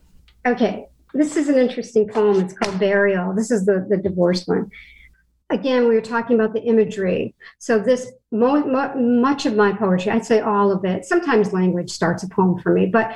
Okay, 0.46 0.88
this 1.14 1.36
is 1.36 1.48
an 1.48 1.56
interesting 1.56 2.08
poem. 2.08 2.40
It's 2.40 2.52
called 2.52 2.78
Burial. 2.78 3.34
This 3.34 3.50
is 3.50 3.64
the, 3.64 3.86
the 3.88 3.96
divorce 3.96 4.46
one. 4.46 4.70
Again, 5.50 5.88
we 5.88 5.94
were 5.94 6.00
talking 6.00 6.38
about 6.38 6.52
the 6.52 6.62
imagery. 6.62 7.34
So, 7.58 7.78
this 7.78 8.12
mo- 8.32 8.66
mo- 8.66 8.94
much 8.96 9.46
of 9.46 9.54
my 9.54 9.72
poetry, 9.72 10.10
I'd 10.10 10.24
say 10.24 10.40
all 10.40 10.72
of 10.72 10.84
it, 10.84 11.04
sometimes 11.04 11.52
language 11.52 11.90
starts 11.90 12.22
a 12.22 12.28
poem 12.28 12.58
for 12.58 12.72
me, 12.72 12.86
but 12.86 13.14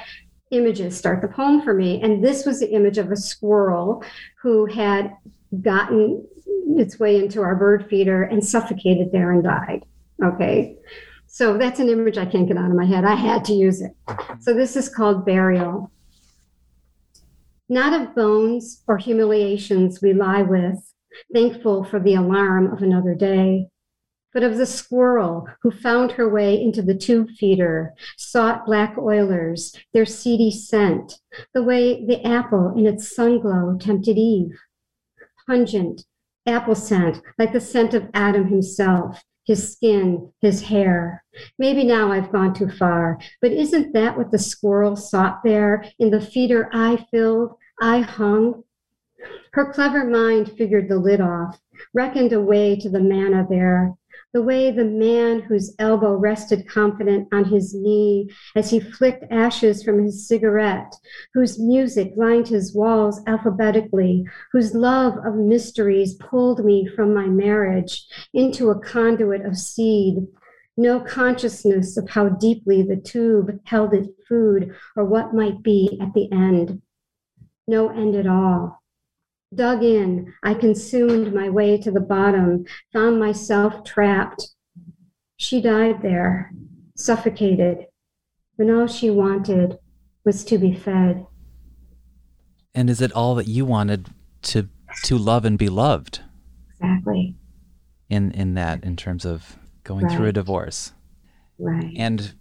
images 0.50 0.96
start 0.96 1.20
the 1.20 1.28
poem 1.28 1.62
for 1.62 1.74
me. 1.74 2.00
And 2.00 2.24
this 2.24 2.46
was 2.46 2.61
the 2.61 2.70
image 2.70 2.98
of 2.98 3.11
a 3.11 3.16
squirrel 3.16 4.04
who 4.40 4.66
had 4.66 5.12
gotten 5.61 6.24
its 6.76 6.98
way 6.98 7.16
into 7.16 7.42
our 7.42 7.56
bird 7.56 7.88
feeder 7.88 8.22
and 8.22 8.44
suffocated 8.44 9.11
there 9.11 9.32
and 9.32 9.42
died. 9.42 9.84
Okay. 10.22 10.76
So 11.26 11.58
that's 11.58 11.80
an 11.80 11.88
image 11.88 12.18
I 12.18 12.24
can't 12.24 12.48
get 12.48 12.56
out 12.56 12.70
of 12.70 12.76
my 12.76 12.87
head. 12.87 13.04
I 13.04 13.14
had 13.14 13.44
to 13.46 13.52
use 13.52 13.82
it. 13.82 13.92
So 14.40 14.54
this 14.54 14.76
is 14.76 14.88
called 14.88 15.24
Burial. 15.24 15.90
Not 17.68 17.92
of 17.92 18.14
bones 18.14 18.83
or 18.88 18.96
humiliations 18.96 20.00
we 20.00 20.14
lie 20.14 20.42
with, 20.42 20.94
thankful 21.33 21.85
for 21.85 22.00
the 22.00 22.14
alarm 22.14 22.72
of 22.72 22.83
another 22.83 23.14
day, 23.14 23.68
but 24.33 24.42
of 24.42 24.57
the 24.57 24.66
squirrel 24.66 25.46
who 25.62 25.70
found 25.70 26.12
her 26.12 26.28
way 26.28 26.61
into 26.61 26.81
the 26.81 26.94
tube 26.94 27.28
feeder, 27.31 27.94
sought 28.16 28.64
black 28.64 28.96
oilers, 28.96 29.76
their 29.92 30.07
seedy 30.07 30.50
scent, 30.50 31.20
the 31.52 31.62
way 31.62 32.07
the 32.07 32.24
apple 32.26 32.72
in 32.76 32.87
its 32.87 33.14
sunglow 33.14 33.78
tempted 33.78 34.16
Eve. 34.16 34.59
Pungent, 35.46 36.04
apple 36.46 36.74
scent, 36.74 37.20
like 37.38 37.52
the 37.52 37.61
scent 37.61 37.92
of 37.92 38.09
Adam 38.14 38.48
himself, 38.48 39.22
his 39.48 39.72
skin, 39.72 40.30
his 40.42 40.62
hair. 40.62 41.24
Maybe 41.58 41.82
now 41.82 42.12
I've 42.12 42.30
gone 42.30 42.52
too 42.52 42.68
far, 42.68 43.18
but 43.40 43.50
isn't 43.50 43.94
that 43.94 44.16
what 44.16 44.30
the 44.30 44.38
squirrel 44.38 44.94
sought 44.94 45.40
there 45.42 45.87
in 45.98 46.11
the 46.11 46.20
feeder 46.20 46.68
I 46.72 47.04
filled, 47.11 47.56
I 47.80 48.00
hung? 48.00 48.62
Her 49.52 49.72
clever 49.72 50.04
mind 50.04 50.52
figured 50.52 50.88
the 50.88 50.98
lid 50.98 51.22
off, 51.22 51.58
reckoned 51.94 52.34
a 52.34 52.40
way 52.40 52.76
to 52.76 52.90
the 52.90 53.00
manna 53.00 53.46
there, 53.48 53.94
the 54.35 54.43
way 54.43 54.71
the 54.71 54.85
man 54.85 55.41
whose 55.41 55.75
elbow 55.79 56.14
rested 56.14 56.69
confident 56.69 57.27
on 57.33 57.45
his 57.45 57.75
knee 57.75 58.29
as 58.55 58.71
he 58.71 58.79
flicked 58.79 59.25
ashes 59.31 59.83
from 59.83 60.05
his 60.05 60.29
cigarette, 60.29 60.95
whose 61.33 61.59
music 61.59 62.12
lined 62.17 62.47
his 62.47 62.75
walls 62.75 63.21
alphabetically, 63.27 64.25
whose 64.53 64.75
love 64.75 65.14
of 65.25 65.35
mysteries 65.35 66.14
pulled 66.14 66.64
me 66.64 66.87
from 66.87 67.14
my 67.14 67.27
marriage 67.27 68.07
into 68.35 68.71
a 68.71 68.81
conduit 68.81 69.45
of 69.47 69.57
seed. 69.57 70.27
No 70.77 71.01
consciousness 71.01 71.97
of 71.97 72.11
how 72.11 72.29
deeply 72.29 72.83
the 72.83 72.97
tube 72.97 73.59
held 73.64 73.95
its 73.95 74.09
food 74.29 74.75
or 74.95 75.05
what 75.05 75.35
might 75.35 75.62
be 75.62 75.99
at 76.01 76.12
the 76.12 76.31
end. 76.31 76.83
No 77.67 77.88
end 77.88 78.14
at 78.14 78.27
all. 78.27 78.78
Dug 79.54 79.82
in, 79.82 80.34
I 80.42 80.54
consumed 80.54 81.32
my 81.32 81.48
way 81.48 81.78
to 81.78 81.90
the 81.90 82.00
bottom, 82.00 82.66
found 82.92 83.18
myself 83.18 83.82
trapped. 83.84 84.48
She 85.37 85.61
died 85.61 86.02
there, 86.02 86.52
suffocated, 86.96 87.87
when 88.56 88.70
all 88.70 88.87
she 88.87 89.08
wanted 89.08 89.78
was 90.24 90.44
to 90.44 90.58
be 90.58 90.74
fed. 90.74 91.26
And 92.74 92.90
is 92.90 93.00
it 93.00 93.12
all 93.12 93.34
that 93.37 93.48
you 93.48 93.64
wanted 93.64 94.08
to 94.42 94.68
to 95.04 95.16
love 95.16 95.44
and 95.44 95.58
be 95.58 95.68
loved? 95.68 96.20
Exactly. 96.70 97.34
In 98.11 98.30
in 98.32 98.54
that, 98.54 98.84
in 98.84 98.96
terms 98.96 99.24
of 99.24 99.56
going 99.84 100.04
right. 100.06 100.16
through 100.16 100.26
a 100.26 100.32
divorce. 100.32 100.92
Right. 101.58 101.92
And 101.96 102.34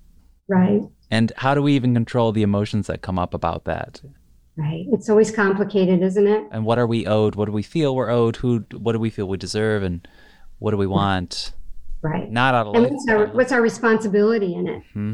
right. 0.49 0.81
And 1.09 1.31
how 1.37 1.55
do 1.55 1.61
we 1.61 1.73
even 1.73 1.93
control 1.93 2.33
the 2.33 2.43
emotions 2.43 2.87
that 2.87 3.01
come 3.01 3.17
up 3.17 3.33
about 3.33 3.63
that? 3.63 4.01
Right. 4.57 4.85
It's 4.91 5.07
always 5.07 5.29
complicated, 5.29 6.01
isn't 6.01 6.25
it? 6.25 6.47
And 6.51 6.65
what 6.65 6.79
are 6.79 6.87
we 6.87 7.05
owed? 7.05 7.35
What 7.35 7.45
do 7.45 7.51
we 7.51 7.61
feel 7.61 7.95
we're 7.95 8.09
owed? 8.09 8.37
Who? 8.37 8.65
What 8.75 8.93
do 8.93 8.99
we 8.99 9.11
feel 9.11 9.27
we 9.27 9.37
deserve? 9.37 9.83
And 9.83 10.07
what 10.57 10.71
do 10.71 10.77
we 10.77 10.87
want? 10.87 11.53
Right. 12.01 12.31
Not 12.31 12.55
out 12.55 12.67
of 12.67 12.75
and 12.75 12.89
what's 12.89 13.07
our, 13.07 13.27
what's 13.27 13.51
our 13.51 13.61
responsibility 13.61 14.55
in 14.55 14.67
it? 14.67 14.83
Mm-hmm. 14.95 15.13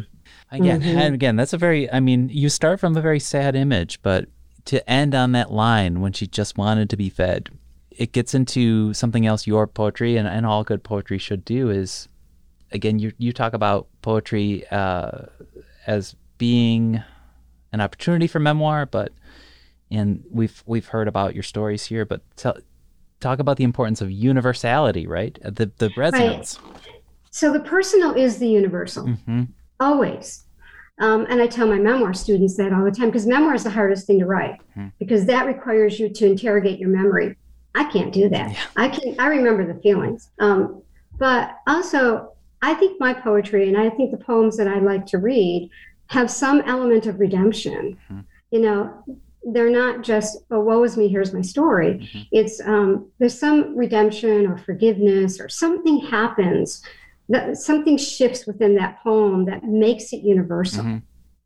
Again, 0.51 0.81
mm-hmm. 0.81 0.97
and 0.97 1.15
again, 1.15 1.35
that's 1.35 1.51
a 1.51 1.57
very. 1.57 1.91
I 1.91 1.99
mean, 1.99 2.29
you 2.29 2.47
start 2.47 2.79
from 2.79 2.95
a 2.95 3.01
very 3.01 3.19
sad 3.19 3.55
image, 3.55 4.01
but 4.01 4.29
to 4.65 4.89
end 4.89 5.13
on 5.13 5.33
that 5.33 5.51
line 5.51 5.99
when 5.99 6.13
she 6.13 6.25
just 6.25 6.57
wanted 6.57 6.89
to 6.91 6.95
be 6.95 7.09
fed, 7.09 7.49
it 7.91 8.13
gets 8.13 8.33
into 8.33 8.93
something 8.93 9.25
else. 9.25 9.45
Your 9.45 9.67
poetry 9.67 10.15
and, 10.15 10.25
and 10.25 10.45
all 10.45 10.63
good 10.63 10.83
poetry 10.83 11.17
should 11.17 11.43
do 11.43 11.69
is, 11.69 12.07
again, 12.71 12.99
you 12.99 13.11
you 13.17 13.33
talk 13.33 13.53
about 13.53 13.87
poetry 14.01 14.65
uh, 14.71 15.25
as 15.85 16.15
being 16.37 17.03
an 17.73 17.81
opportunity 17.81 18.27
for 18.27 18.39
memoir, 18.39 18.85
but 18.85 19.11
and 19.93 20.23
we've 20.29 20.63
we've 20.65 20.87
heard 20.87 21.07
about 21.07 21.33
your 21.33 21.43
stories 21.43 21.85
here, 21.85 22.05
but 22.05 22.21
tell, 22.35 22.57
talk 23.19 23.39
about 23.39 23.57
the 23.57 23.63
importance 23.63 24.01
of 24.01 24.11
universality, 24.11 25.07
right? 25.07 25.37
Uh, 25.45 25.51
the 25.51 25.71
the 25.77 25.91
resonance. 25.95 26.59
Right. 26.61 26.73
So 27.29 27.51
the 27.51 27.59
personal 27.61 28.13
is 28.13 28.37
the 28.37 28.47
universal, 28.47 29.05
mm-hmm. 29.05 29.43
always. 29.79 30.43
Um, 30.99 31.25
and 31.27 31.41
I 31.41 31.47
tell 31.47 31.65
my 31.65 31.79
memoir 31.79 32.13
students 32.13 32.55
that 32.57 32.71
all 32.71 32.83
the 32.83 32.91
time 32.91 33.07
because 33.07 33.25
memoir 33.25 33.55
is 33.55 33.63
the 33.63 33.71
hardest 33.71 34.05
thing 34.05 34.19
to 34.19 34.25
write 34.27 34.59
mm-hmm. 34.77 34.89
because 34.99 35.25
that 35.25 35.47
requires 35.47 35.99
you 35.99 36.09
to 36.09 36.25
interrogate 36.27 36.79
your 36.79 36.89
memory. 36.89 37.35
I 37.73 37.85
can't 37.85 38.13
do 38.13 38.29
that. 38.29 38.51
Yeah. 38.51 38.59
I 38.75 38.89
can 38.89 39.19
I 39.19 39.27
remember 39.27 39.65
the 39.71 39.79
feelings, 39.81 40.29
um, 40.39 40.83
but 41.17 41.57
also 41.67 42.33
I 42.61 42.75
think 42.75 42.99
my 42.99 43.13
poetry 43.13 43.67
and 43.67 43.77
I 43.77 43.89
think 43.89 44.11
the 44.11 44.23
poems 44.23 44.57
that 44.57 44.67
I 44.67 44.79
like 44.79 45.05
to 45.07 45.17
read 45.17 45.69
have 46.07 46.29
some 46.29 46.61
element 46.61 47.07
of 47.07 47.19
redemption. 47.19 47.97
Mm-hmm. 48.11 48.19
You 48.51 48.61
know, 48.61 49.03
they're 49.51 49.69
not 49.69 50.03
just 50.03 50.37
oh 50.51 50.59
woe 50.59 50.83
is 50.83 50.97
me 50.97 51.07
here's 51.07 51.33
my 51.33 51.41
story 51.41 51.95
mm-hmm. 51.95 52.21
it's 52.31 52.61
um, 52.61 53.09
there's 53.19 53.37
some 53.37 53.75
redemption 53.75 54.47
or 54.47 54.57
forgiveness 54.57 55.39
or 55.39 55.49
something 55.49 55.99
happens 55.99 56.81
that 57.29 57.57
something 57.57 57.97
shifts 57.97 58.45
within 58.45 58.75
that 58.75 59.01
poem 59.01 59.45
that 59.45 59.63
makes 59.63 60.13
it 60.13 60.21
universal 60.21 60.83
mm-hmm. 60.83 60.97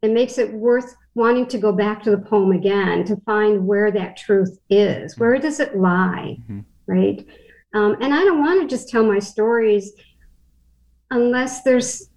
it 0.01 0.11
makes 0.11 0.37
it 0.37 0.53
worth 0.53 0.95
wanting 1.15 1.47
to 1.47 1.57
go 1.57 1.71
back 1.71 2.03
to 2.03 2.11
the 2.11 2.17
poem 2.17 2.51
again 2.51 3.03
to 3.03 3.15
find 3.25 3.65
where 3.65 3.91
that 3.91 4.15
truth 4.15 4.59
is 4.69 5.13
mm-hmm. 5.13 5.23
where 5.23 5.37
does 5.39 5.59
it 5.59 5.75
lie 5.75 6.37
mm-hmm. 6.41 6.59
right 6.85 7.25
um, 7.73 7.95
and 8.01 8.13
i 8.13 8.23
don't 8.23 8.39
want 8.39 8.61
to 8.61 8.67
just 8.67 8.89
tell 8.89 9.03
my 9.03 9.19
stories 9.19 9.93
unless 11.11 11.63
there's 11.63 12.09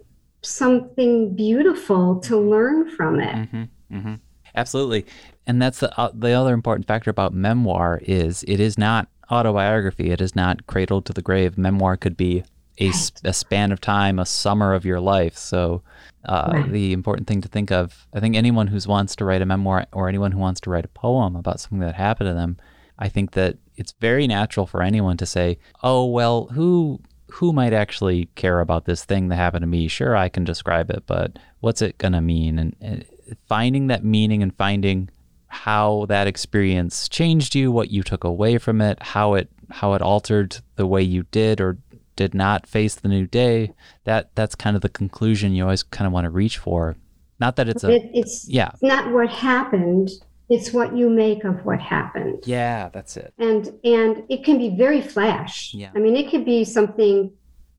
something 0.43 1.35
beautiful 1.35 2.19
to 2.19 2.37
learn 2.37 2.91
from 2.91 3.21
it 3.21 3.35
mm-hmm. 3.35 3.97
Mm-hmm. 3.97 4.15
Absolutely. 4.55 5.07
And 5.47 5.61
that's 5.61 5.81
the, 5.81 5.99
uh, 5.99 6.11
the 6.15 6.33
other 6.33 6.55
important 6.55 6.87
factor 6.87 7.11
about 7.11 7.33
memoir 7.35 8.01
is 8.05 8.45
it 8.47 8.61
is 8.61 8.79
not 8.79 9.09
autobiography. 9.31 10.11
It 10.11 10.21
is 10.21 10.35
not 10.35 10.67
cradle 10.67 11.03
to 11.03 11.13
the 11.13 11.23
grave. 11.23 11.57
Memoir 11.57 11.97
could 11.97 12.17
be 12.17 12.45
a, 12.79 12.87
right. 12.87 13.11
a 13.25 13.33
span 13.33 13.73
of 13.73 13.81
time, 13.81 14.19
a 14.19 14.27
summer 14.27 14.75
of 14.75 14.85
your 14.85 15.01
life. 15.01 15.37
So 15.37 15.83
uh, 16.25 16.51
right. 16.53 16.71
the 16.71 16.93
important 16.93 17.29
thing 17.29 17.41
to 17.43 17.49
think 17.49 17.71
of, 17.71 18.07
I 18.13 18.21
think 18.21 18.37
anyone 18.37 18.67
who 18.67 18.79
wants 18.89 19.17
to 19.17 19.25
write 19.25 19.43
a 19.43 19.47
memoir 19.47 19.87
or 19.93 20.09
anyone 20.09 20.33
who 20.33 20.39
wants 20.39 20.61
to 20.63 20.71
write 20.71 20.85
a 20.85 20.89
poem 20.89 21.37
about 21.37 21.61
something 21.61 21.81
that 21.81 21.95
happened 21.95 22.29
to 22.29 22.35
them, 22.35 22.57
I 22.99 23.09
think 23.09 23.33
that 23.33 23.57
it's 23.77 23.95
very 24.01 24.27
natural 24.27 24.67
for 24.67 24.83
anyone 24.83 25.17
to 25.17 25.27
say, 25.27 25.59
"Oh, 25.83 26.05
well, 26.05 26.47
who 26.47 27.01
who 27.33 27.53
might 27.53 27.73
actually 27.73 28.27
care 28.35 28.61
about 28.61 28.85
this 28.85 29.05
thing 29.05 29.29
that 29.29 29.37
happened 29.37 29.63
to 29.63 29.67
me? 29.67 29.89
Sure, 29.89 30.17
I 30.17 30.29
can 30.29 30.45
describe 30.45 30.91
it, 30.91 31.05
but 31.07 31.39
what's 31.61 31.83
it 31.83 31.99
going 31.99 32.13
to 32.13 32.21
mean?" 32.21 32.59
And, 32.59 32.77
and 32.81 33.05
finding 33.47 33.89
that 33.89 34.05
meaning 34.05 34.43
and 34.43 34.55
finding 34.57 35.11
how 35.49 36.07
that 36.09 36.27
experience 36.27 37.09
changed 37.09 37.55
you, 37.55 37.73
what 37.73 37.91
you 37.91 38.03
took 38.03 38.25
away 38.25 38.59
from 38.59 38.81
it, 38.81 39.03
how 39.03 39.35
it 39.35 39.49
how 39.71 39.95
it 39.95 40.03
altered 40.03 40.57
the 40.77 40.87
way 40.87 41.03
you 41.03 41.25
did 41.31 41.61
or 41.61 41.79
did 42.17 42.35
not 42.35 42.67
face 42.67 42.95
the 42.95 43.09
new 43.09 43.27
day. 43.27 43.73
That 44.05 44.31
that's 44.35 44.55
kind 44.55 44.77
of 44.77 44.83
the 44.83 44.89
conclusion 44.89 45.55
you 45.55 45.65
always 45.65 45.83
kind 45.83 46.07
of 46.07 46.13
want 46.13 46.25
to 46.25 46.31
reach 46.31 46.59
for. 46.59 46.97
Not 47.41 47.57
that 47.57 47.69
it's 47.69 47.83
a 47.83 47.91
it's 48.17 48.49
yeah. 48.49 48.71
It's 48.75 48.83
not 48.83 49.13
what 49.13 49.31
happened. 49.31 50.11
It's 50.51 50.73
what 50.73 50.97
you 50.97 51.09
make 51.09 51.45
of 51.45 51.65
what 51.65 51.81
happened. 51.81 52.43
Yeah, 52.45 52.91
that's 52.93 53.17
it. 53.17 53.33
And 53.39 53.73
and 53.85 54.25
it 54.29 54.45
can 54.45 54.59
be 54.59 54.77
very 54.77 55.01
flash. 55.01 55.73
Yeah. 55.73 55.91
I 55.95 55.99
mean, 56.01 56.17
it 56.17 56.31
could 56.31 56.45
be 56.45 56.65
something. 56.65 57.33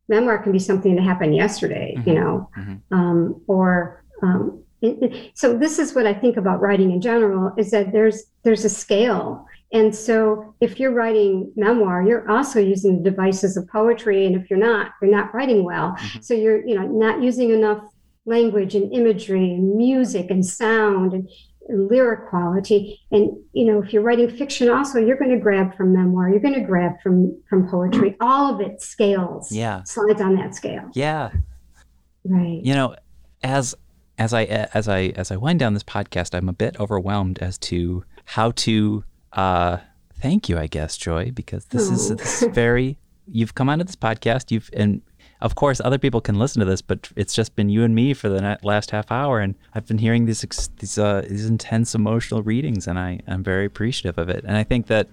Memoir 0.08 0.40
can 0.40 0.52
be 0.52 0.60
something 0.60 0.96
that 0.96 1.04
happened 1.04 1.36
yesterday, 1.36 1.94
mm-hmm. 1.98 2.10
you 2.10 2.16
know, 2.16 2.50
mm-hmm. 2.58 2.94
um, 2.94 3.42
or 3.48 4.04
um, 4.24 4.62
so 5.36 5.58
this 5.58 5.78
is 5.78 5.94
what 5.94 6.08
I 6.08 6.14
think 6.14 6.38
about 6.38 6.60
writing 6.60 6.92
in 6.92 7.02
general 7.02 7.54
is 7.58 7.70
that 7.72 7.92
there's 7.92 8.24
there's 8.44 8.66
a 8.66 8.70
scale. 8.70 9.46
And 9.74 9.96
so 9.96 10.56
if 10.60 10.80
you're 10.80 10.92
writing 10.92 11.52
memoir, 11.56 12.02
you're 12.02 12.30
also 12.30 12.60
using 12.60 13.02
the 13.02 13.10
devices 13.10 13.56
of 13.58 13.68
poetry. 13.70 14.26
And 14.26 14.36
if 14.36 14.50
you're 14.50 14.60
not, 14.60 14.92
you're 15.02 15.12
not 15.12 15.34
writing 15.34 15.64
well. 15.64 15.92
Mm-hmm. 15.92 16.20
So 16.22 16.34
you're, 16.34 16.66
you 16.66 16.76
know, 16.76 16.88
not 16.88 17.22
using 17.22 17.52
enough 17.52 17.84
language 18.26 18.76
and 18.76 18.92
imagery 18.92 19.54
and 19.54 19.76
music 19.76 20.30
and 20.30 20.46
sound 20.46 21.14
and 21.14 21.30
lyric 21.72 22.30
quality. 22.30 23.00
And 23.12 23.32
you 23.54 23.66
know, 23.66 23.82
if 23.82 23.94
you're 23.94 24.04
writing 24.04 24.30
fiction 24.30 24.70
also, 24.70 25.00
you're 25.00 25.18
going 25.18 25.32
to 25.32 25.40
grab 25.40 25.76
from 25.76 25.94
memoir, 25.94 26.30
you're 26.30 26.40
going 26.40 26.54
to 26.54 26.66
grab 26.66 26.94
from 27.02 27.42
from 27.50 27.68
poetry. 27.70 28.18
All 28.22 28.54
of 28.54 28.62
it 28.62 28.82
scales. 28.82 29.52
Yeah. 29.52 29.84
Slides 29.84 30.22
on 30.22 30.36
that 30.36 30.56
scale. 30.56 30.90
Yeah. 30.94 31.32
Right. 32.24 32.62
You 32.64 32.76
know, 32.76 32.96
as 33.44 33.76
as 34.18 34.34
I 34.34 34.44
as 34.46 34.88
I 34.88 35.14
as 35.16 35.32
I 35.32 35.38
wind 35.38 35.60
down 35.60 35.74
this 35.74 35.84
podcast, 35.84 36.36
I'm 36.36 36.50
a 36.50 36.54
bit 36.54 36.80
overwhelmed 36.80 37.40
as 37.40 37.58
to 37.60 38.04
how 38.26 38.52
to 38.52 39.04
uh, 39.34 39.78
thank 40.20 40.50
you. 40.50 40.58
I 40.58 40.68
guess 40.68 40.98
Joy, 40.98 41.32
because 41.32 41.66
this 41.66 41.90
is 41.90 42.10
this 42.16 42.44
is 42.44 42.54
very. 42.54 42.98
You've 43.28 43.56
come 43.56 43.70
onto 43.70 43.86
this 43.86 43.96
podcast. 43.96 44.52
You've 44.52 44.70
and 44.74 45.02
of 45.42 45.56
course 45.56 45.82
other 45.84 45.98
people 45.98 46.22
can 46.22 46.38
listen 46.38 46.60
to 46.60 46.66
this, 46.66 46.82
but 46.82 47.12
it's 47.16 47.34
just 47.34 47.56
been 47.56 47.70
you 47.70 47.84
and 47.84 47.96
me 47.96 48.14
for 48.14 48.30
the 48.30 48.60
last 48.64 48.92
half 48.92 49.12
hour, 49.12 49.40
and 49.40 49.56
I've 49.74 49.86
been 49.86 49.98
hearing 49.98 50.26
these 50.26 50.42
these 50.80 50.98
uh, 50.98 51.26
these 51.28 51.46
intense 51.46 51.96
emotional 51.96 52.44
readings, 52.44 52.88
and 52.88 53.00
I 53.00 53.20
I'm 53.28 53.44
very 53.44 53.66
appreciative 53.66 54.18
of 54.18 54.30
it. 54.30 54.44
And 54.46 54.56
I 54.56 54.64
think 54.64 54.88
that 54.88 55.08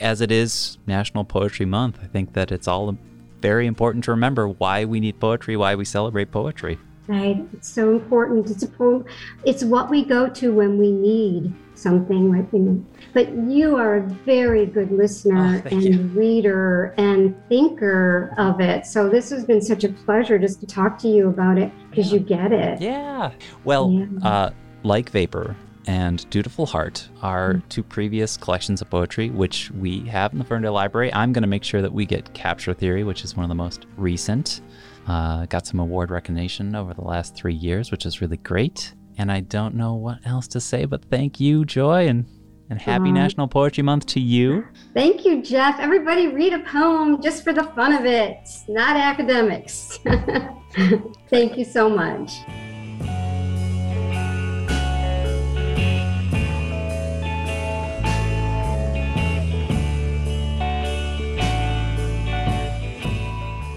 as 0.00 0.20
it 0.20 0.32
is 0.32 0.78
National 0.86 1.24
Poetry 1.24 1.66
Month, 1.66 1.98
I 2.02 2.06
think 2.06 2.32
that 2.32 2.50
it's 2.50 2.66
all 2.66 2.96
very 3.40 3.66
important 3.66 4.04
to 4.04 4.10
remember 4.10 4.48
why 4.48 4.84
we 4.84 5.00
need 5.00 5.20
poetry, 5.20 5.56
why 5.56 5.74
we 5.74 5.84
celebrate 5.84 6.30
poetry 6.30 6.78
right? 7.06 7.46
It's 7.52 7.68
so 7.68 7.90
important. 7.90 8.50
It's 8.50 8.62
a 8.62 8.68
poem. 8.68 9.04
It's 9.44 9.64
what 9.64 9.90
we 9.90 10.04
go 10.04 10.28
to 10.28 10.52
when 10.52 10.78
we 10.78 10.90
need 10.90 11.54
something 11.74 12.32
like 12.32 12.52
you 12.52 12.58
know. 12.58 12.84
But 13.12 13.32
you 13.32 13.76
are 13.76 13.96
a 13.96 14.00
very 14.00 14.66
good 14.66 14.90
listener 14.90 15.62
oh, 15.64 15.68
and 15.68 15.82
you. 15.82 15.98
reader 16.18 16.94
and 16.96 17.34
thinker 17.48 18.34
of 18.38 18.60
it. 18.60 18.86
So 18.86 19.08
this 19.08 19.30
has 19.30 19.44
been 19.44 19.60
such 19.60 19.84
a 19.84 19.88
pleasure 19.88 20.38
just 20.38 20.60
to 20.60 20.66
talk 20.66 20.98
to 20.98 21.08
you 21.08 21.28
about 21.28 21.58
it 21.58 21.72
because 21.90 22.12
yeah. 22.12 22.18
you 22.18 22.24
get 22.24 22.52
it. 22.52 22.80
Yeah. 22.80 23.32
Well, 23.64 23.90
yeah. 23.90 24.28
Uh, 24.28 24.50
like 24.82 25.10
Vapor 25.10 25.56
and 25.86 26.28
Dutiful 26.30 26.66
Heart 26.66 27.08
are 27.22 27.54
mm-hmm. 27.54 27.68
two 27.68 27.82
previous 27.82 28.36
collections 28.36 28.80
of 28.80 28.90
poetry, 28.90 29.30
which 29.30 29.70
we 29.72 30.00
have 30.00 30.32
in 30.32 30.38
the 30.38 30.44
Ferndale 30.44 30.72
Library. 30.72 31.12
I'm 31.12 31.32
going 31.32 31.42
to 31.42 31.48
make 31.48 31.64
sure 31.64 31.82
that 31.82 31.92
we 31.92 32.06
get 32.06 32.32
Capture 32.34 32.74
Theory, 32.74 33.04
which 33.04 33.24
is 33.24 33.36
one 33.36 33.44
of 33.44 33.48
the 33.48 33.54
most 33.54 33.86
recent. 33.96 34.60
Uh, 35.06 35.46
got 35.46 35.66
some 35.66 35.80
award 35.80 36.10
recognition 36.10 36.74
over 36.74 36.94
the 36.94 37.02
last 37.02 37.34
three 37.34 37.54
years, 37.54 37.90
which 37.90 38.06
is 38.06 38.20
really 38.20 38.38
great. 38.38 38.94
And 39.18 39.30
I 39.30 39.40
don't 39.40 39.74
know 39.74 39.94
what 39.94 40.18
else 40.24 40.48
to 40.48 40.60
say, 40.60 40.86
but 40.86 41.04
thank 41.04 41.38
you, 41.38 41.64
Joy, 41.64 42.08
and, 42.08 42.26
and 42.70 42.80
happy 42.80 43.12
National 43.12 43.46
Poetry 43.46 43.82
Month 43.82 44.06
to 44.06 44.20
you. 44.20 44.66
Thank 44.92 45.24
you, 45.24 45.42
Jeff. 45.42 45.78
Everybody 45.78 46.28
read 46.28 46.52
a 46.52 46.60
poem 46.60 47.22
just 47.22 47.44
for 47.44 47.52
the 47.52 47.64
fun 47.64 47.92
of 47.92 48.06
it, 48.06 48.48
not 48.68 48.96
academics. 48.96 49.98
thank 51.28 51.56
you 51.56 51.64
so 51.64 51.88
much. 51.88 52.32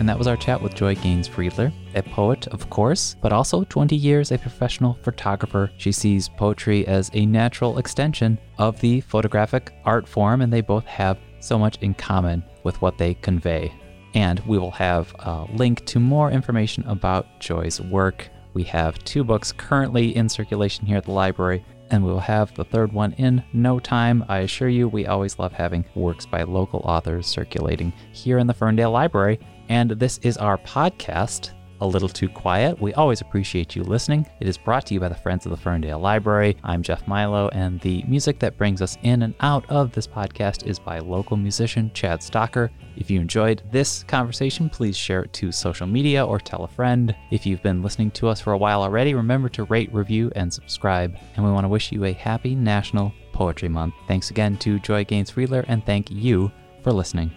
And 0.07 0.13
that 0.13 0.19
was 0.19 0.27
our 0.27 0.37
chat 0.37 0.61
with 0.61 0.73
Joy 0.73 0.95
Gaines 0.95 1.27
Friedler, 1.27 1.69
a 1.93 2.01
poet, 2.01 2.47
of 2.47 2.69
course, 2.69 3.17
but 3.21 3.33
also 3.33 3.65
20 3.65 3.93
years 3.93 4.31
a 4.31 4.37
professional 4.37 4.97
photographer. 5.03 5.69
She 5.75 5.91
sees 5.91 6.29
poetry 6.29 6.87
as 6.87 7.11
a 7.13 7.25
natural 7.25 7.77
extension 7.77 8.39
of 8.57 8.79
the 8.79 9.01
photographic 9.01 9.73
art 9.83 10.07
form, 10.07 10.41
and 10.41 10.53
they 10.53 10.61
both 10.61 10.85
have 10.85 11.19
so 11.41 11.59
much 11.59 11.77
in 11.81 11.93
common 11.93 12.41
with 12.63 12.81
what 12.81 12.97
they 12.97 13.15
convey. 13.15 13.69
And 14.13 14.39
we 14.47 14.57
will 14.57 14.71
have 14.71 15.13
a 15.19 15.45
link 15.53 15.85
to 15.87 15.99
more 15.99 16.31
information 16.31 16.85
about 16.87 17.41
Joy's 17.41 17.81
work. 17.81 18.29
We 18.57 18.63
have 18.63 18.97
two 19.03 19.23
books 19.23 19.51
currently 19.51 20.15
in 20.15 20.27
circulation 20.27 20.87
here 20.87 20.97
at 20.97 21.03
the 21.03 21.11
library, 21.11 21.63
and 21.91 22.03
we 22.03 22.09
will 22.09 22.19
have 22.19 22.55
the 22.55 22.63
third 22.63 22.91
one 22.91 23.13
in 23.13 23.43
no 23.53 23.77
time. 23.77 24.25
I 24.27 24.39
assure 24.39 24.67
you, 24.67 24.87
we 24.87 25.05
always 25.05 25.37
love 25.37 25.53
having 25.53 25.85
works 25.93 26.25
by 26.25 26.41
local 26.41 26.79
authors 26.79 27.27
circulating 27.27 27.93
here 28.13 28.39
in 28.39 28.47
the 28.47 28.55
Ferndale 28.55 28.89
Library. 28.89 29.39
And 29.69 29.91
this 29.91 30.17
is 30.23 30.37
our 30.37 30.57
podcast, 30.57 31.51
A 31.81 31.87
Little 31.87 32.09
Too 32.09 32.29
Quiet. 32.29 32.81
We 32.81 32.93
always 32.93 33.21
appreciate 33.21 33.75
you 33.75 33.83
listening. 33.83 34.25
It 34.39 34.47
is 34.47 34.57
brought 34.57 34.85
to 34.87 34.93
you 34.93 34.99
by 34.99 35.09
the 35.09 35.15
Friends 35.15 35.45
of 35.45 35.51
the 35.51 35.57
Ferndale 35.57 35.99
Library. 35.99 36.57
I'm 36.63 36.83
Jeff 36.83 37.07
Milo, 37.07 37.49
and 37.49 37.79
the 37.81 38.03
music 38.07 38.39
that 38.39 38.57
brings 38.57 38.81
us 38.81 38.97
in 39.03 39.23
and 39.23 39.33
out 39.39 39.69
of 39.69 39.91
this 39.91 40.07
podcast 40.07 40.65
is 40.65 40.79
by 40.79 40.99
local 40.99 41.37
musician 41.37 41.91
Chad 41.93 42.21
Stocker. 42.21 42.69
If 42.95 43.11
you 43.11 43.19
enjoyed 43.19 43.61
this 43.71 44.03
conversation, 44.03 44.69
please 44.69 44.97
share 44.97 45.23
it 45.23 45.33
to 45.33 45.51
social 45.51 45.87
media 45.87 46.25
or 46.25 46.39
tell 46.39 46.63
a 46.63 46.67
friend. 46.67 47.15
If 47.31 47.45
you've 47.45 47.61
been 47.61 47.83
listening 47.83 48.11
to 48.11 48.27
us 48.27 48.41
for 48.41 48.53
a 48.53 48.57
while 48.57 48.81
already, 48.81 49.13
remember 49.13 49.49
to 49.49 49.65
rate, 49.65 49.93
review, 49.93 50.31
and 50.35 50.51
subscribe. 50.51 51.15
And 51.35 51.45
we 51.45 51.51
want 51.51 51.65
to 51.65 51.69
wish 51.69 51.91
you 51.91 52.05
a 52.05 52.13
happy 52.13 52.55
National 52.55 53.13
Poetry 53.33 53.69
Month. 53.69 53.93
Thanks 54.07 54.31
again 54.31 54.57
to 54.57 54.79
Joy 54.79 55.05
Gaines 55.05 55.29
Friedler, 55.29 55.63
and 55.67 55.85
thank 55.85 56.09
you 56.09 56.51
for 56.81 56.91
listening. 56.91 57.31